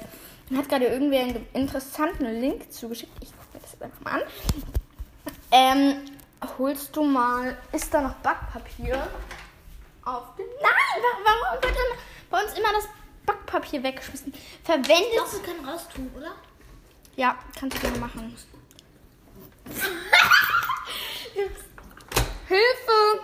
Mir 0.49 0.59
hat 0.61 0.69
gerade 0.69 0.87
irgendwer 0.87 1.23
einen 1.23 1.45
interessanten 1.53 2.41
Link 2.41 2.73
zugeschickt. 2.73 3.11
Ich 3.21 3.33
gucke 3.33 3.49
mir 3.55 3.61
das 3.61 3.73
jetzt 3.73 3.83
einfach 3.83 4.01
mal 4.03 4.23
an. 4.23 4.29
Ähm, 5.51 6.05
holst 6.59 6.95
du 6.97 7.05
mal. 7.05 7.57
Ist 7.73 7.93
da 7.93 8.01
noch 8.01 8.15
Backpapier? 8.17 9.07
Auf 10.05 10.35
den. 10.37 10.47
Nein! 10.63 11.03
wa- 11.03 11.19
Warum 11.25 11.63
wird 11.63 11.75
denn 11.75 11.99
bei 12.31 12.43
uns 12.43 12.53
immer 12.59 12.73
das 12.73 12.89
Backpapier 13.27 13.83
weggeschmissen? 13.83 14.33
Verwendet. 14.65 15.19
Doch, 15.19 15.33
wir 15.33 15.41
können 15.43 15.69
raustun, 15.69 16.11
oder? 16.17 16.33
Ja, 17.17 17.37
kannst 17.59 17.77
du 17.77 17.81
gerne 17.83 17.99
machen. 17.99 18.37
Hilfe! 22.49 23.21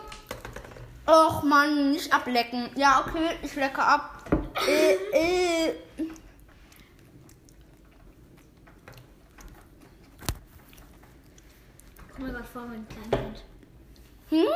Och 1.06 1.42
Mann, 1.42 1.92
nicht 1.92 2.12
ablecken. 2.12 2.70
Ja, 2.76 3.04
okay, 3.06 3.36
ich 3.42 3.54
lecke 3.54 3.82
ab. 3.82 4.24
Äh, 4.66 4.94
äh. 5.68 5.74
Komme 12.24 12.32
mir 12.32 12.32
gerade 12.32 12.48
vor 12.48 12.70
wie 12.70 12.76
ein 12.76 12.88
Kleinkind. 12.88 13.44
Hm? 14.30 14.46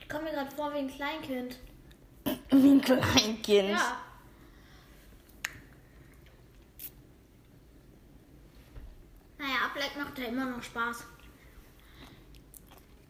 Ich 0.00 0.08
komme 0.08 0.24
mir 0.24 0.30
gerade 0.30 0.50
vor 0.50 0.72
wie 0.72 0.78
ein 0.78 0.88
Kleinkind. 0.88 1.58
Wie 2.50 2.70
ein 2.70 2.80
Kleinkind. 2.80 3.70
Ja. 3.70 4.00
Naja, 9.38 9.54
ablecken 9.66 10.02
macht 10.02 10.18
ja 10.18 10.24
immer 10.26 10.46
noch 10.46 10.62
Spaß. 10.62 11.04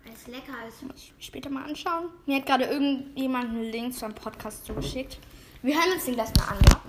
Weil 0.04 0.12
es 0.12 0.26
lecker 0.26 0.66
ist. 0.68 0.83
Muss 0.83 0.97
ich 0.97 1.14
mir 1.14 1.23
später 1.23 1.50
mal 1.50 1.64
anschauen. 1.64 2.11
Mir 2.26 2.37
hat 2.38 2.47
gerade 2.47 2.64
irgendjemand 2.64 3.50
einen 3.50 3.71
Link 3.71 3.95
zu 3.95 4.04
einem 4.04 4.14
Podcast 4.14 4.66
zugeschickt. 4.66 5.18
Wir 5.62 5.76
hören 5.76 5.92
uns 5.92 6.04
den 6.04 6.14
gleich 6.14 6.35
mal 6.37 6.49
an, 6.49 6.59
ja? 6.68 6.83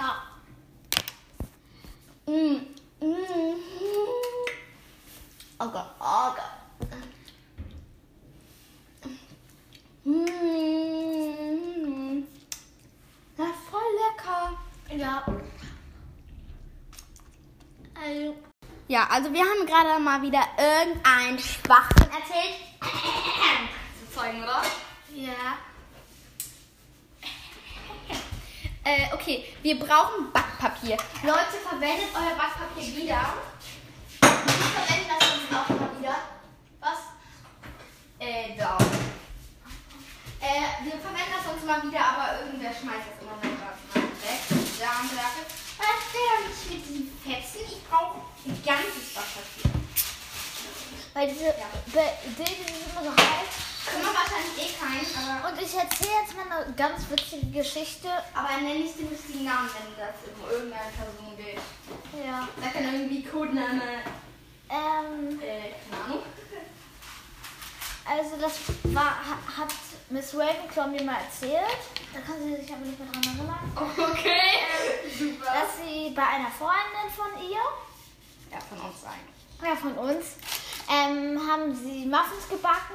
Ja. 0.00 0.22
Mm. 2.26 2.56
Mm. 3.00 3.54
Oh 5.58 5.68
Gott, 5.68 5.90
oh 6.00 6.32
Gott. 6.34 6.50
Mm. 10.04 12.24
Ja, 13.38 13.44
voll 13.70 13.90
lecker. 14.00 14.58
Ja. 14.96 15.22
Also, 17.94 18.34
Ja, 18.88 19.06
also 19.10 19.32
wir 19.32 19.40
haben 19.40 19.66
gerade 19.66 19.98
mal 20.00 20.20
wieder 20.22 20.42
irgendein 20.58 21.38
Schwachsinn 21.38 22.10
erzählt. 22.10 22.56
Zu 24.00 24.10
Zeugen, 24.14 24.42
oder? 24.42 24.62
ja. 25.14 25.58
Äh, 28.86 29.14
okay, 29.14 29.44
wir 29.62 29.78
brauchen 29.78 30.30
Backpapier. 30.30 30.98
Leute, 31.22 31.56
verwendet 31.66 32.08
euer 32.14 32.36
Backpapier 32.36 32.94
wieder. 32.94 33.32
Ich 34.20 34.20
verwende 34.20 35.08
das 35.08 35.20
sonst 35.30 35.54
auch 35.54 35.68
mal 35.70 35.90
wieder. 35.98 36.16
Was? 36.80 36.98
Äh, 38.18 38.54
da. 38.58 38.76
Äh, 40.40 40.84
wir 40.84 40.92
mal 41.66 41.82
wieder, 41.82 42.00
aber 42.00 42.40
irgendwer 42.40 42.70
schmeißt 42.70 43.08
das 43.10 43.22
immer 43.22 43.36
noch 43.36 43.42
weg. 43.42 44.40
Da 44.80 44.86
haben 44.98 45.10
wir. 45.10 45.30
Was 45.76 46.00
der 46.14 46.48
nicht 46.48 46.70
mit 46.70 46.82
diesen 46.88 47.18
Fetzen? 47.24 47.60
Ich 47.66 47.82
brauche 47.88 48.20
ein 48.46 48.62
ganzes 48.64 49.14
Backpapier. 49.14 49.70
Weil 51.14 51.28
diese 51.28 51.44
Ja. 51.46 51.68
Dinge 51.92 52.56
sind 52.56 52.90
immer 52.90 53.02
so 53.04 53.10
heiß. 53.10 53.50
Können 53.86 54.02
wir 54.02 54.14
wahrscheinlich 54.14 54.56
eh 54.56 54.72
keinen, 54.80 55.06
aber, 55.28 55.48
Und 55.52 55.60
ich 55.60 55.74
erzähle 55.76 56.22
jetzt 56.22 56.34
mal 56.36 56.50
eine 56.50 56.72
ganz 56.74 57.02
witzige 57.10 57.46
Geschichte. 57.58 58.08
aber 58.34 58.56
nenne 58.62 58.80
nicht 58.80 58.98
den 58.98 59.08
richtigen 59.08 59.44
Namen, 59.44 59.68
wenn 59.74 59.92
das 59.98 60.14
um 60.24 60.50
irgendeine 60.50 60.90
Person 60.92 61.36
geht. 61.36 61.60
Ja. 62.24 62.48
Da 62.60 62.68
kann 62.68 62.84
irgendwie 62.84 63.22
Codename, 63.24 64.00
Ähm, 64.70 65.38
äh, 65.42 65.74
keine 65.90 66.04
Ahnung. 66.04 66.22
also 68.06 68.36
das 68.40 68.54
war, 68.94 69.04
ha- 69.20 69.58
hat 69.62 69.70
Miss 70.14 70.32
Ravenclaw 70.32 70.86
mir 70.90 71.02
mal 71.02 71.16
erzählt. 71.24 71.82
Da 72.12 72.20
kann 72.20 72.40
sie 72.40 72.54
sich 72.54 72.72
aber 72.72 72.84
nicht 72.86 72.96
mehr 73.00 73.08
dran 73.10 73.24
erinnern. 73.36 73.72
Okay, 74.12 74.62
super. 75.18 75.44
Dass 75.52 75.76
sie 75.82 76.10
bei 76.14 76.22
einer 76.22 76.50
Freundin 76.50 77.10
von 77.10 77.32
ihr, 77.42 77.58
Ja, 78.52 78.60
von 78.60 78.78
uns 78.78 79.02
sein. 79.02 79.18
ja 79.60 79.74
von 79.74 79.92
uns, 79.98 80.36
ähm, 80.88 81.36
haben 81.50 81.74
sie 81.74 82.06
Muffins 82.06 82.48
gebacken. 82.48 82.94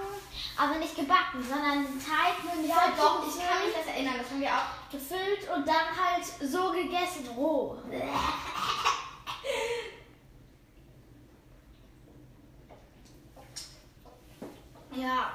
Aber 0.57 0.75
nicht 0.75 0.95
gebacken, 0.95 1.43
sondern 1.43 1.83
den 1.83 1.99
Teig 1.99 2.41
mit 2.55 2.69
Ja, 2.69 2.93
doch, 2.97 3.27
ich 3.27 3.35
kann 3.35 3.65
mich 3.65 3.75
das 3.75 3.87
erinnern, 3.93 4.15
das 4.17 4.29
haben 4.29 4.39
wir 4.39 4.53
auch. 4.53 4.89
gefüllt 4.89 5.49
und 5.53 5.67
dann 5.67 5.87
halt 5.99 6.25
so 6.49 6.71
gegessen, 6.71 7.27
roh. 7.35 7.77
Ja, 14.95 15.31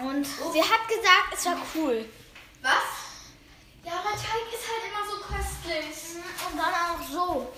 und 0.00 0.24
sie 0.24 0.62
hat 0.62 0.88
gesagt, 0.88 1.32
es 1.32 1.46
war 1.46 1.56
cool. 1.74 2.08
Was? 2.62 3.06
Ja, 3.84 3.92
aber 3.92 4.10
Teig 4.10 4.52
ist 4.52 4.66
halt 4.68 4.82
immer 4.90 5.04
so 5.08 5.22
köstlich. 5.22 6.22
Und 6.50 6.58
dann 6.58 6.74
auch 6.74 7.08
so. 7.08 7.52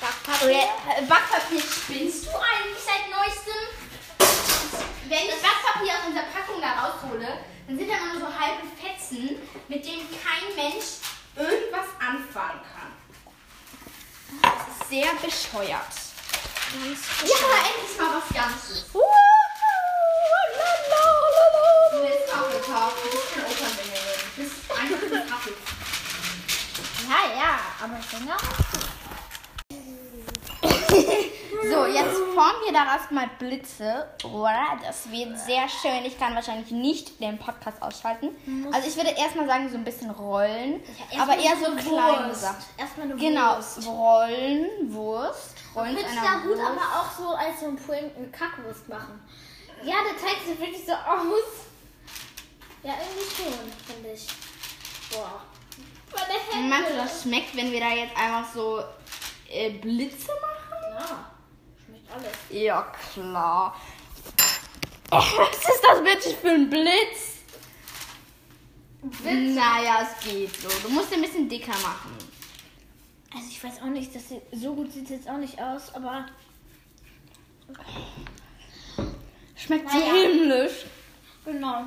Backpapier. 0.00 0.50
Äh, 0.50 1.02
Backpapier 1.02 1.60
spinnst 1.60 2.26
du 2.26 2.30
eigentlich 2.30 2.82
seit 2.84 3.10
neuestem? 3.10 3.54
Wenn 5.08 5.28
ich 5.28 5.42
Backpapier 5.42 5.92
aus 5.94 6.06
unserer 6.06 6.24
Packung 6.24 6.60
da 6.60 6.86
raushole, 6.86 7.44
dann 7.66 7.78
sind 7.78 7.88
da 7.88 7.96
immer 7.96 8.14
nur 8.14 8.28
so 8.28 8.38
halbe 8.38 8.62
Fetzen, 8.80 9.40
mit 9.68 9.84
denen 9.84 10.08
kein 10.10 10.54
Mensch 10.56 11.00
irgendwas 11.36 11.86
anfangen 11.98 12.60
kann. 12.62 12.90
Das 14.42 14.68
ist 14.68 14.79
sehr 14.90 15.14
bescheuert. 15.22 15.94
Ja, 16.74 17.46
endlich 17.70 17.96
mal 17.96 18.10
was 18.16 18.28
Ganzes. 18.34 18.84
Du 18.92 18.98
willst 22.02 22.28
auch 22.34 22.50
gekauft. 22.50 22.96
Du 23.04 23.08
bist 23.10 23.28
kein 23.32 23.44
Opernsänger. 23.44 24.02
Du 24.36 24.42
bist 24.42 24.56
einfach 24.70 25.02
ein 25.02 25.30
Kaffee. 25.30 25.56
Ja, 27.08 27.20
ja, 27.38 27.52
aber 27.82 27.98
Finger. 28.02 28.36
So, 31.62 31.84
jetzt 31.86 32.16
formen 32.34 32.60
wir 32.64 32.72
daraus 32.72 33.10
mal 33.10 33.28
Blitze. 33.38 34.08
Das 34.82 35.10
wird 35.10 35.38
sehr 35.38 35.68
schön. 35.68 36.04
Ich 36.06 36.18
kann 36.18 36.34
wahrscheinlich 36.34 36.70
nicht 36.70 37.20
den 37.20 37.38
Podcast 37.38 37.82
ausschalten. 37.82 38.30
Also 38.72 38.88
ich 38.88 38.96
würde 38.96 39.10
erstmal 39.10 39.46
sagen, 39.46 39.68
so 39.68 39.76
ein 39.76 39.84
bisschen 39.84 40.10
rollen. 40.10 40.80
aber 41.18 41.36
eher 41.36 41.56
so 41.56 41.70
kleine 41.76 42.34
Sachen. 42.34 42.64
Erstmal 42.78 43.10
eine 43.10 43.16
Genau, 43.16 43.56
Wurst. 43.56 43.86
rollen, 43.86 44.66
Wurst. 44.94 45.54
Rollen 45.74 45.96
einer 45.98 46.22
da 46.22 46.34
gut 46.42 46.56
Wurst. 46.56 46.62
aber 46.62 46.80
auch 47.00 47.10
so 47.18 47.28
als 47.34 47.60
so 47.60 47.66
ein 47.66 47.76
Pudding 47.76 48.10
eine 48.16 48.28
Kackwurst 48.28 48.88
machen. 48.88 49.20
Ja, 49.82 49.94
der 50.04 50.16
Teig 50.20 50.38
sieht 50.46 50.58
wirklich 50.60 50.84
so 50.84 50.92
aus. 50.92 51.66
Ja, 52.82 52.94
irgendwie 52.94 53.34
schon, 53.34 53.94
finde 53.94 54.12
ich. 54.14 54.26
Boah. 55.10 55.42
Meine 56.12 56.40
Hände. 56.50 56.68
Meinst 56.74 56.90
du, 56.90 56.96
das 56.96 57.22
schmeckt, 57.22 57.54
wenn 57.56 57.70
wir 57.70 57.80
da 57.80 57.90
jetzt 57.90 58.16
einfach 58.16 58.50
so 58.52 58.82
äh, 59.50 59.70
Blitze 59.70 60.28
machen? 60.40 60.59
Alles. 62.12 62.32
Ja, 62.50 62.92
klar. 63.12 63.76
Was 65.10 65.26
ist 65.32 65.82
das 65.82 66.02
bitte 66.04 66.36
für 66.36 66.50
ein 66.50 66.70
Blitz? 66.70 67.38
Naja, 69.22 70.02
es 70.02 70.24
geht 70.24 70.54
so. 70.56 70.68
Du 70.82 70.90
musst 70.90 71.12
ein 71.12 71.22
bisschen 71.22 71.48
dicker 71.48 71.72
machen. 71.72 72.16
Also 73.32 73.46
ich 73.48 73.62
weiß 73.62 73.80
auch 73.82 73.86
nicht, 73.86 74.14
das 74.14 74.28
sieht, 74.28 74.42
so 74.52 74.74
gut 74.74 74.92
sieht 74.92 75.04
es 75.04 75.10
jetzt 75.10 75.28
auch 75.28 75.38
nicht 75.38 75.60
aus, 75.60 75.94
aber 75.94 76.26
Schmeckt 79.56 79.86
Naja. 79.86 80.00
so 80.00 80.12
himmlisch. 80.12 80.84
genau. 81.44 81.84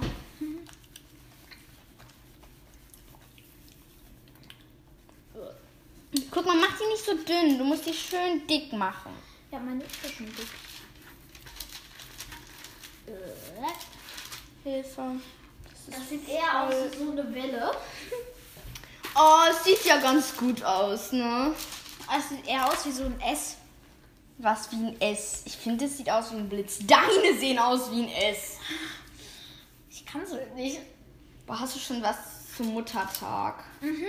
Guck 6.31 6.45
mal, 6.45 6.55
mach 6.55 6.77
die 6.77 6.85
nicht 6.91 7.05
so 7.05 7.13
dünn. 7.15 7.57
Du 7.57 7.63
musst 7.63 7.85
die 7.85 7.93
schön 7.93 8.45
dick 8.47 8.71
machen. 8.73 9.11
Meine 9.59 9.83
ist 9.83 9.95
ja 10.03 10.09
schon 10.09 10.25
dick. 10.27 10.47
Äh, 13.07 14.69
Hilfe. 14.69 15.19
Das 15.87 16.09
sieht 16.09 16.27
eher 16.27 16.63
aus 16.63 16.73
wie 16.91 16.97
so 16.97 17.11
eine 17.11 17.33
Welle. 17.33 17.71
Oh, 19.15 19.41
es 19.47 19.63
sieht 19.63 19.85
ja 19.85 19.97
ganz 19.97 20.35
gut 20.35 20.63
aus, 20.63 21.11
ne? 21.11 21.53
Es 22.17 22.29
sieht 22.29 22.47
eher 22.47 22.67
aus 22.67 22.83
wie 22.83 22.91
so 22.91 23.03
ein 23.03 23.21
S. 23.21 23.57
Was 24.39 24.71
wie 24.71 24.87
ein 24.87 24.99
S. 24.99 25.43
Ich 25.45 25.55
finde, 25.55 25.85
es 25.85 25.97
sieht 25.97 26.09
aus 26.09 26.31
wie 26.31 26.37
ein 26.37 26.49
Blitz. 26.49 26.79
Deine 26.79 27.37
sehen 27.37 27.59
aus 27.59 27.91
wie 27.91 28.05
ein 28.05 28.09
S. 28.09 28.57
Ich 29.91 30.03
kann 30.03 30.25
so 30.25 30.35
nicht. 30.55 30.79
Boah, 31.45 31.59
hast 31.59 31.75
du 31.75 31.79
schon 31.79 32.01
was 32.01 32.15
zum 32.57 32.73
Muttertag? 32.73 33.63
Mhm. 33.81 34.07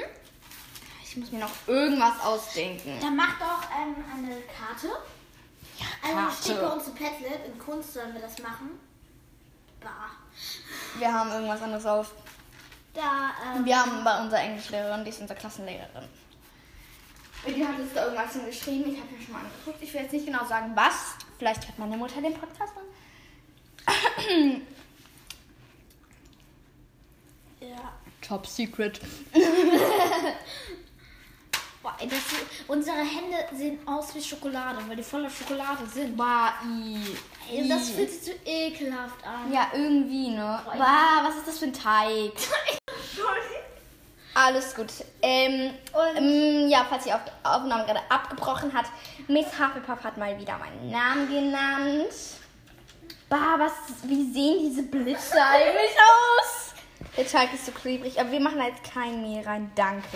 Ich 1.05 1.17
muss 1.19 1.31
mir 1.31 1.41
noch 1.41 1.53
irgendwas 1.67 2.19
ausdenken. 2.21 2.99
Dann 3.03 3.15
mach 3.15 3.39
doch 3.39 3.63
ähm, 3.79 4.03
eine 4.17 4.41
Karte. 4.41 4.89
Also 6.03 6.15
Karte. 6.17 6.43
steht 6.43 6.61
bei 6.61 6.69
uns 6.69 6.87
ein 6.87 6.95
Padlet. 6.95 7.47
In 7.47 7.59
Kunst 7.59 7.95
sollen 7.95 8.15
wir 8.15 8.21
das 8.21 8.39
machen. 8.39 8.79
Bah. 9.81 10.11
Wir 10.99 11.13
haben 11.13 11.31
irgendwas 11.31 11.63
anderes 11.63 11.87
auf. 11.87 12.13
Da, 12.95 13.33
ähm, 13.57 13.65
Wir 13.65 13.81
haben 13.81 14.05
bei 14.05 14.21
unserer 14.23 14.41
Englischlehrerin, 14.41 15.05
die 15.05 15.11
ist 15.11 15.21
unsere 15.21 15.39
Klassenlehrerin. 15.39 16.09
Und 17.47 17.55
die 17.57 17.67
hat 17.67 17.79
uns 17.79 17.93
da 17.93 18.05
irgendwas 18.07 18.33
geschrieben. 18.47 18.93
Ich 18.93 19.01
habe 19.01 19.11
mir 19.13 19.21
schon 19.23 19.33
mal 19.35 19.41
angeguckt. 19.41 19.83
Ich 19.83 19.93
will 19.93 20.03
jetzt 20.03 20.13
nicht 20.13 20.27
genau 20.27 20.45
sagen, 20.47 20.73
was. 20.75 21.17
Vielleicht 21.39 21.67
hört 21.67 21.79
meine 21.79 21.97
Mutter 21.97 22.23
den 22.23 22.35
Podcast 22.35 22.73
an. 22.77 22.85
ja. 27.61 27.93
Top 28.23 28.47
Secret. 28.47 29.01
Boah, 31.85 31.95
das, 32.01 32.19
unsere 32.67 32.97
Hände 32.97 33.37
sehen 33.53 33.79
aus 33.87 34.15
wie 34.15 34.23
Schokolade, 34.23 34.79
weil 34.89 34.97
die 34.97 35.03
voller 35.03 35.29
Schokolade 35.29 35.85
sind. 35.87 36.17
Bah, 36.17 36.55
i. 36.65 36.97
Ey, 37.53 37.69
das 37.69 37.91
i. 37.91 37.93
fühlt 37.93 38.11
sich 38.11 38.23
so 38.23 38.31
ekelhaft 38.43 39.23
an. 39.23 39.53
Ja, 39.53 39.69
irgendwie, 39.75 40.31
ne? 40.31 40.63
Boah, 40.65 40.79
Bah, 40.79 41.21
was 41.25 41.37
ist 41.37 41.47
das 41.47 41.59
für 41.59 41.67
ein 41.67 41.75
Teig? 41.75 42.33
Alles 44.35 44.75
gut. 44.75 44.87
Ähm, 45.21 45.75
ähm, 46.17 46.69
ja, 46.71 46.87
falls 46.89 47.05
die 47.05 47.13
Auf 47.13 47.21
Aufnahme 47.43 47.85
gerade 47.85 48.01
abgebrochen 48.09 48.73
hat, 48.73 48.87
Miss 49.29 49.49
Hufflepuff 49.49 50.03
hat 50.03 50.17
mal 50.17 50.41
wieder 50.41 50.57
meinen 50.57 50.91
Namen 50.91 51.29
genannt. 51.29 52.15
Bah, 53.29 53.59
was, 53.59 53.73
wie 54.05 54.33
sehen 54.33 54.71
diese 54.71 54.85
Blitze 54.85 55.35
eigentlich 55.53 55.97
aus? 55.99 56.73
Der 57.15 57.27
Teig 57.27 57.53
ist 57.53 57.67
so 57.67 57.73
klebrig, 57.73 58.19
aber 58.19 58.33
wir 58.33 58.41
machen 58.41 58.59
da 58.59 58.69
jetzt 58.69 58.91
kein 58.91 59.21
Mehl 59.21 59.45
rein, 59.45 59.71
danke. 59.75 60.09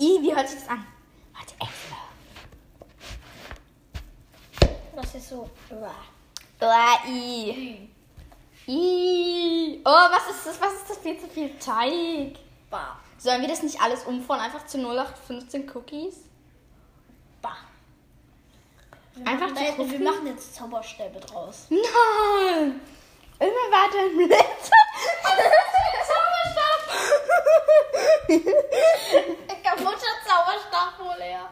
I, 0.00 0.18
wie 0.22 0.34
hört 0.34 0.48
sich 0.48 0.60
das 0.60 0.68
an? 0.70 0.86
Warte, 1.34 1.54
Äpfel. 1.60 1.96
Das 4.96 5.14
ist 5.14 5.28
so. 5.28 5.50
Bah, 6.58 6.98
I. 7.06 7.88
I. 8.66 9.80
Oh, 9.84 9.90
was 9.90 10.36
ist 10.36 10.46
das? 10.46 10.60
Was 10.60 10.72
ist 10.74 10.90
das? 10.90 10.98
Viel 10.98 11.18
zu 11.18 11.28
viel 11.28 11.58
Teig. 11.58 12.38
Bah. 12.70 12.98
Sollen 13.18 13.40
wir 13.40 13.48
das 13.48 13.62
nicht 13.62 13.80
alles 13.80 14.04
umfahren? 14.04 14.40
Einfach 14.40 14.66
zu 14.66 14.78
0815 14.78 15.70
Cookies? 15.74 16.16
Bah. 17.42 17.56
Wir 19.14 19.26
Einfach 19.26 19.50
machen, 19.50 19.64
jetzt, 19.64 19.90
wir 19.90 20.00
machen 20.00 20.26
jetzt 20.26 20.54
Zauberstäbe 20.54 21.20
draus. 21.20 21.66
Nein! 21.70 22.80
Immer 23.38 23.48
weiter 23.48 24.06
im 24.06 24.16
Blitz. 24.16 24.70
Kaputter 29.62 29.98
Zauberstab 30.26 30.98
wohl 30.98 31.20
eher. 31.20 31.50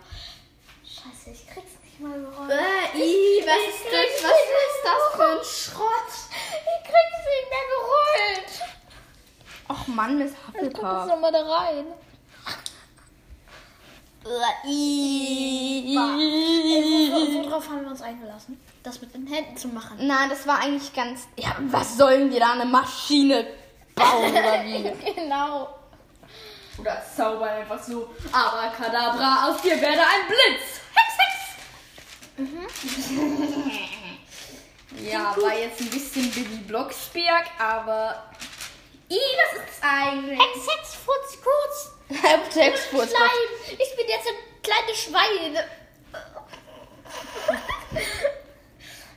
Scheiße, 0.84 1.30
ich 1.30 1.46
krieg's 1.46 1.72
nicht 1.82 1.91
mal. 2.02 2.50
Äh, 2.50 2.98
i, 2.98 3.42
was 3.46 3.74
ist 3.74 3.84
das? 3.86 4.24
Was 4.24 4.38
ist 4.40 4.82
das 4.84 5.02
für 5.16 5.24
ein 5.26 5.44
Schrott? 5.44 6.10
Ich 6.30 6.82
krieg's 6.84 7.22
nicht 7.28 7.48
mehr 7.50 7.66
gerollt. 7.74 8.52
Och 9.70 9.86
Mann, 9.88 10.18
Miss 10.18 10.32
Guck 10.46 10.54
jetzt 10.62 10.76
Hufflepuff. 10.76 11.06
nochmal 11.06 11.32
da 11.32 11.42
rein. 11.42 11.86
Äh, 14.24 14.68
i. 14.68 15.96
Wo- 15.96 17.44
Worauf 17.50 17.68
haben 17.68 17.82
wir 17.82 17.90
uns 17.90 18.02
eingelassen? 18.02 18.60
Das 18.82 19.00
mit 19.00 19.14
den 19.14 19.26
Händen 19.26 19.56
zu 19.56 19.68
machen. 19.68 19.98
Nein, 20.06 20.28
das 20.30 20.46
war 20.46 20.58
eigentlich 20.60 20.92
ganz. 20.92 21.26
Ja, 21.36 21.56
was 21.58 21.96
sollen 21.96 22.30
wir 22.32 22.40
da? 22.40 22.52
Eine 22.52 22.64
Maschine 22.66 23.46
bauen 23.94 24.30
oder 24.30 24.62
wie? 24.64 25.12
genau. 25.14 25.68
Oder 26.78 27.02
zaubern 27.14 27.48
einfach 27.48 27.82
so. 27.82 28.08
Abracadabra, 28.32 29.48
aus 29.50 29.60
dir 29.62 29.80
werde 29.80 30.00
ein 30.00 30.26
Blitz. 30.26 30.80
Hex. 32.46 33.10
ja, 35.12 35.34
war 35.40 35.58
jetzt 35.58 35.80
ein 35.80 35.90
bisschen 35.90 36.30
Billy 36.30 36.58
Blocksberg, 36.66 37.46
aber. 37.58 38.30
I, 39.10 39.14
was 39.16 39.60
ist 39.60 39.80
das 39.80 39.82
eigentlich? 39.90 40.38
Hex, 40.38 40.66
Hex, 40.66 40.94
Furz, 40.96 41.38
kurz. 41.42 41.92
Hex, 42.22 42.56
Hex. 42.56 42.80
Nein, 42.92 43.08
ich 43.68 43.96
bin 43.96 44.06
jetzt 44.08 44.26
ein 44.28 44.62
kleines 44.62 44.98
Schwein. 45.02 45.58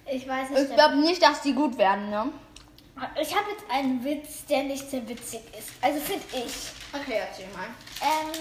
Ich 0.08 0.28
weiß 0.28 0.50
Ich 0.52 0.56
nicht. 0.58 0.74
glaube 0.76 0.96
nicht, 0.98 1.22
dass 1.22 1.42
die 1.42 1.54
gut 1.54 1.78
werden, 1.78 2.10
ne? 2.10 2.32
Ich 3.22 3.36
habe 3.36 3.50
jetzt 3.52 3.64
einen 3.70 4.04
Witz, 4.06 4.46
der 4.50 4.64
nicht 4.64 4.90
sehr 4.90 5.08
witzig 5.10 5.42
ist. 5.58 5.70
Also 5.82 6.00
finde 6.00 6.24
ich. 6.34 6.54
Okay, 6.94 7.20
erzähl 7.28 7.48
mal. 7.48 7.68
Ähm, 8.02 8.32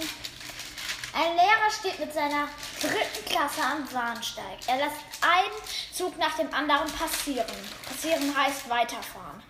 ein 1.15 1.35
Lehrer 1.37 1.71
steht 1.71 1.99
mit 2.01 2.13
seiner 2.13 2.49
dritten 2.81 3.25
Klasse 3.25 3.63
am 3.63 3.87
Bahnsteig. 3.87 4.59
Er 4.67 4.77
lässt 4.79 4.97
einen 5.21 5.53
Zug 5.93 6.19
nach 6.19 6.37
dem 6.37 6.53
anderen 6.53 6.91
passieren. 6.93 7.47
Passieren 7.89 8.37
heißt 8.37 8.69
weiterfahren. 8.69 9.43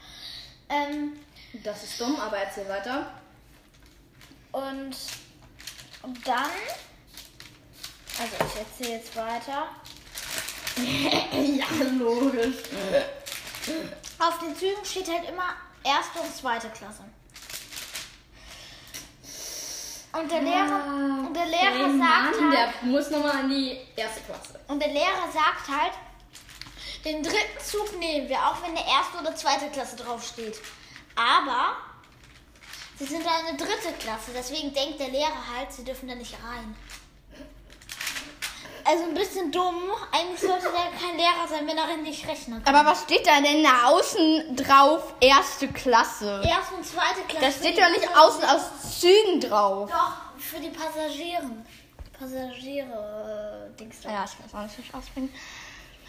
Ähm, 0.68 1.18
Das 1.62 1.82
ist 1.84 2.00
dumm, 2.00 2.20
aber 2.20 2.38
erzähl 2.38 2.68
weiter. 2.68 3.10
und, 4.52 4.96
und 6.02 6.26
dann. 6.28 6.50
Also 8.20 8.34
ich 8.46 8.60
erzähle 8.60 8.98
jetzt 8.98 9.16
weiter. 9.16 9.68
ja, 11.32 11.66
logisch. 11.98 12.56
Auf 14.18 14.38
den 14.38 14.54
Zügen 14.56 14.84
steht 14.84 15.08
halt 15.08 15.28
immer 15.28 15.54
erste 15.82 16.20
und 16.20 16.34
zweite 16.34 16.68
Klasse. 16.70 17.04
Und 20.12 20.30
der 20.30 20.42
Lehrer, 20.42 21.13
und 21.34 21.40
der 21.40 21.46
Lehrer 21.46 21.88
sagt 21.88 21.98
Mann, 21.98 22.52
halt, 22.52 22.52
der 22.52 22.88
muss 22.88 23.10
nochmal 23.10 23.40
in 23.40 23.50
die 23.50 23.78
erste 23.96 24.20
Klasse. 24.20 24.60
und 24.68 24.80
der 24.80 24.92
Lehrer 24.92 25.28
sagt 25.32 25.68
halt, 25.68 25.92
den 27.04 27.22
dritten 27.22 27.60
Zug 27.60 27.98
nehmen 27.98 28.28
wir, 28.28 28.38
auch 28.38 28.62
wenn 28.62 28.74
der 28.74 28.84
erste 28.84 29.18
oder 29.20 29.34
zweite 29.34 29.68
Klasse 29.70 29.96
draufsteht. 29.96 30.58
Aber 31.16 31.76
sie 32.98 33.04
sind 33.04 33.26
eine 33.26 33.56
dritte 33.56 33.92
Klasse, 33.98 34.30
deswegen 34.34 34.72
denkt 34.72 35.00
der 35.00 35.08
Lehrer 35.08 35.42
halt, 35.56 35.72
sie 35.72 35.84
dürfen 35.84 36.08
da 36.08 36.14
nicht 36.14 36.34
rein. 36.34 36.76
Also 38.86 39.04
ein 39.04 39.14
bisschen 39.14 39.50
dumm. 39.50 39.90
Eigentlich 40.12 40.40
sollte 40.40 40.64
der 40.64 41.00
kein 41.00 41.16
Lehrer 41.16 41.48
sein, 41.48 41.66
wenn 41.66 41.78
er 41.78 41.96
nicht 41.96 42.28
rechnen 42.28 42.62
kann. 42.62 42.74
Aber 42.74 42.90
was 42.90 43.04
steht 43.04 43.26
da 43.26 43.40
denn 43.40 43.62
da 43.64 43.86
außen 43.86 44.56
drauf? 44.56 45.14
Erste 45.20 45.68
Klasse. 45.68 46.42
Erste 46.46 46.74
und 46.74 46.84
zweite 46.84 47.22
Klasse. 47.26 47.46
Da 47.46 47.50
steht 47.50 47.78
doch 47.78 47.88
nicht 47.88 48.06
außen 48.14 48.44
aus 48.44 49.00
Zügen 49.00 49.40
drauf. 49.40 49.90
Doch, 49.90 50.23
für 50.44 50.60
die 50.60 50.70
Passagieren. 50.70 51.64
Passagiere, 52.18 53.70
äh, 53.72 53.78
Dings 53.78 54.00
da. 54.02 54.10
Ja, 54.10 54.24
ich 54.24 54.44
weiß 54.44 54.54
auch 54.54 54.62
nicht, 54.62 54.78
wie 54.78 54.82
ich 54.82 54.94
aussprechen. 54.94 55.32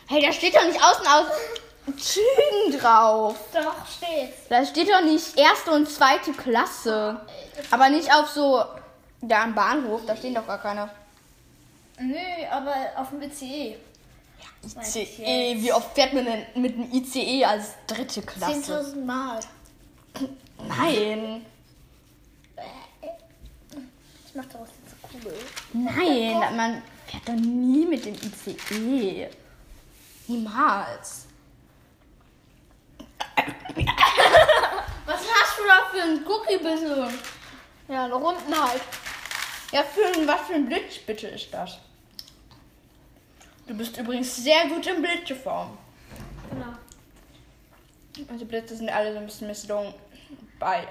Hey, 0.07 0.21
da 0.21 0.31
steht 0.31 0.55
doch 0.55 0.65
nicht 0.65 0.79
außen 0.81 1.07
aus 1.07 1.25
Zügen 1.97 2.79
drauf. 2.79 3.35
Doch, 3.53 3.75
steht's. 3.87 4.47
Da 4.49 4.65
steht 4.65 4.89
doch 4.89 5.01
nicht 5.01 5.37
erste 5.37 5.71
und 5.71 5.89
zweite 5.89 6.31
Klasse. 6.33 7.21
Aber 7.71 7.89
nicht 7.89 8.11
auf 8.13 8.29
so, 8.29 8.63
da 9.21 9.43
am 9.43 9.55
Bahnhof, 9.55 10.01
da 10.05 10.15
stehen 10.15 10.35
doch 10.35 10.45
gar 10.45 10.61
keine. 10.61 10.89
Nö, 11.99 12.17
aber 12.51 12.75
auf 12.97 13.09
dem 13.09 13.21
ICE. 13.21 13.77
Weiß 14.61 14.95
ich 14.95 15.19
ICE, 15.19 15.61
wie 15.61 15.73
oft 15.73 15.93
fährt 15.95 16.13
man 16.13 16.25
denn 16.25 16.45
mit 16.55 16.75
dem 16.75 16.91
ICE 16.91 17.45
als 17.45 17.73
dritte 17.87 18.21
Klasse? 18.21 18.73
10.000 18.73 19.05
Mal. 19.05 19.39
Nein. 20.67 21.45
Ich 24.35 24.41
mach 24.41 24.51
daraus 24.51 24.67
jetzt 24.83 24.93
eine 25.01 25.21
Kugel. 25.23 25.37
Nein, 25.71 26.57
man 26.57 26.83
fährt 27.07 27.25
doch 27.25 27.35
nie 27.35 27.85
mit 27.85 28.03
dem 28.03 28.15
ICE. 28.15 29.29
Niemals. 30.27 31.27
Was 35.05 35.19
hast 35.21 35.57
du 35.57 35.63
da 35.65 35.85
für 35.89 36.01
einen 36.03 36.27
Cookie 36.27 36.57
bitte? 36.57 37.09
Ja, 37.87 38.03
eine 38.03 38.13
Runden 38.13 38.53
halt. 38.53 38.81
Ja, 39.71 39.83
für 39.83 40.05
ein, 40.05 40.27
was 40.27 40.41
für 40.41 40.55
ein 40.55 40.65
Blitz 40.65 40.97
bitte 41.07 41.27
ist 41.27 41.53
das? 41.53 41.79
Du 43.67 43.73
bist 43.73 43.95
übrigens 43.95 44.35
sehr 44.35 44.67
gut 44.67 44.85
in 44.85 45.01
Blitzeform. 45.01 45.77
Genau. 46.49 48.27
Also 48.29 48.43
Blitze 48.43 48.75
sind 48.75 48.89
alle 48.89 49.13
so 49.13 49.19
ein 49.19 49.27
bisschen 49.27 49.47
misslungen 49.47 49.93
bei. 50.59 50.85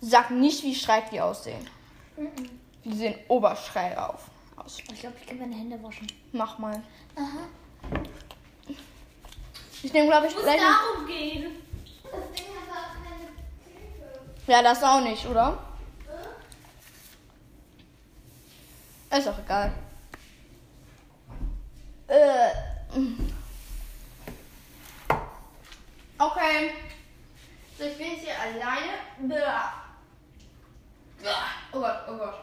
Sag 0.00 0.30
nicht, 0.30 0.62
wie 0.62 0.74
schreib 0.74 1.10
die 1.10 1.20
aussehen. 1.20 1.66
Die 2.84 2.92
sehen 2.96 3.14
oberschrei 3.28 3.96
auf. 3.98 4.22
Aus. 4.56 4.78
Ich 4.78 5.00
glaube, 5.00 5.16
ich 5.20 5.26
kann 5.26 5.38
meine 5.38 5.54
Hände 5.54 5.82
waschen. 5.82 6.06
Mach 6.32 6.58
mal. 6.58 6.82
Aha. 7.16 7.46
Ich 9.82 9.92
nehme, 9.92 10.08
glaube 10.08 10.26
ich, 10.26 10.34
gleich. 10.36 10.60
noch- 10.60 10.94
darum 10.94 11.06
gehen. 11.06 11.52
Das 12.04 12.12
Ding 12.32 12.46
hat 12.54 12.76
auch 12.76 12.94
keine 12.94 13.16
Hilfe. 13.16 14.20
Ja, 14.46 14.62
das 14.62 14.82
auch 14.82 15.00
nicht, 15.00 15.26
oder? 15.26 15.58
Ist 19.10 19.28
auch 19.28 19.38
egal. 19.38 19.72
Äh. 22.08 22.50
Okay. 26.18 26.70
So, 27.78 27.84
ich 27.84 27.96
bin 27.96 28.06
jetzt 28.12 28.24
hier 28.24 28.38
alleine. 28.40 28.92
Blah. 29.20 29.72
Blah. 31.20 31.44
Oh 31.72 31.80
Gott, 31.80 32.00
oh 32.08 32.16
Gott. 32.18 32.34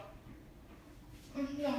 Mhm, 1.36 1.60
Ja. 1.62 1.74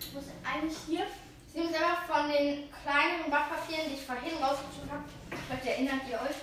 Ich 0.00 0.12
muss 0.14 0.24
eigentlich 0.44 0.78
hier. 0.86 1.06
Ich 1.48 1.54
nehme 1.54 1.70
es 1.70 1.76
einfach 1.76 2.04
von 2.06 2.30
den 2.30 2.68
kleineren 2.82 3.30
Backpapieren, 3.30 3.86
die 3.88 3.94
ich 3.94 4.02
vorhin 4.06 4.36
rausgesucht 4.42 4.90
habe. 4.90 5.04
Vielleicht 5.46 5.66
erinnert 5.66 6.00
ihr 6.10 6.20
euch. 6.20 6.36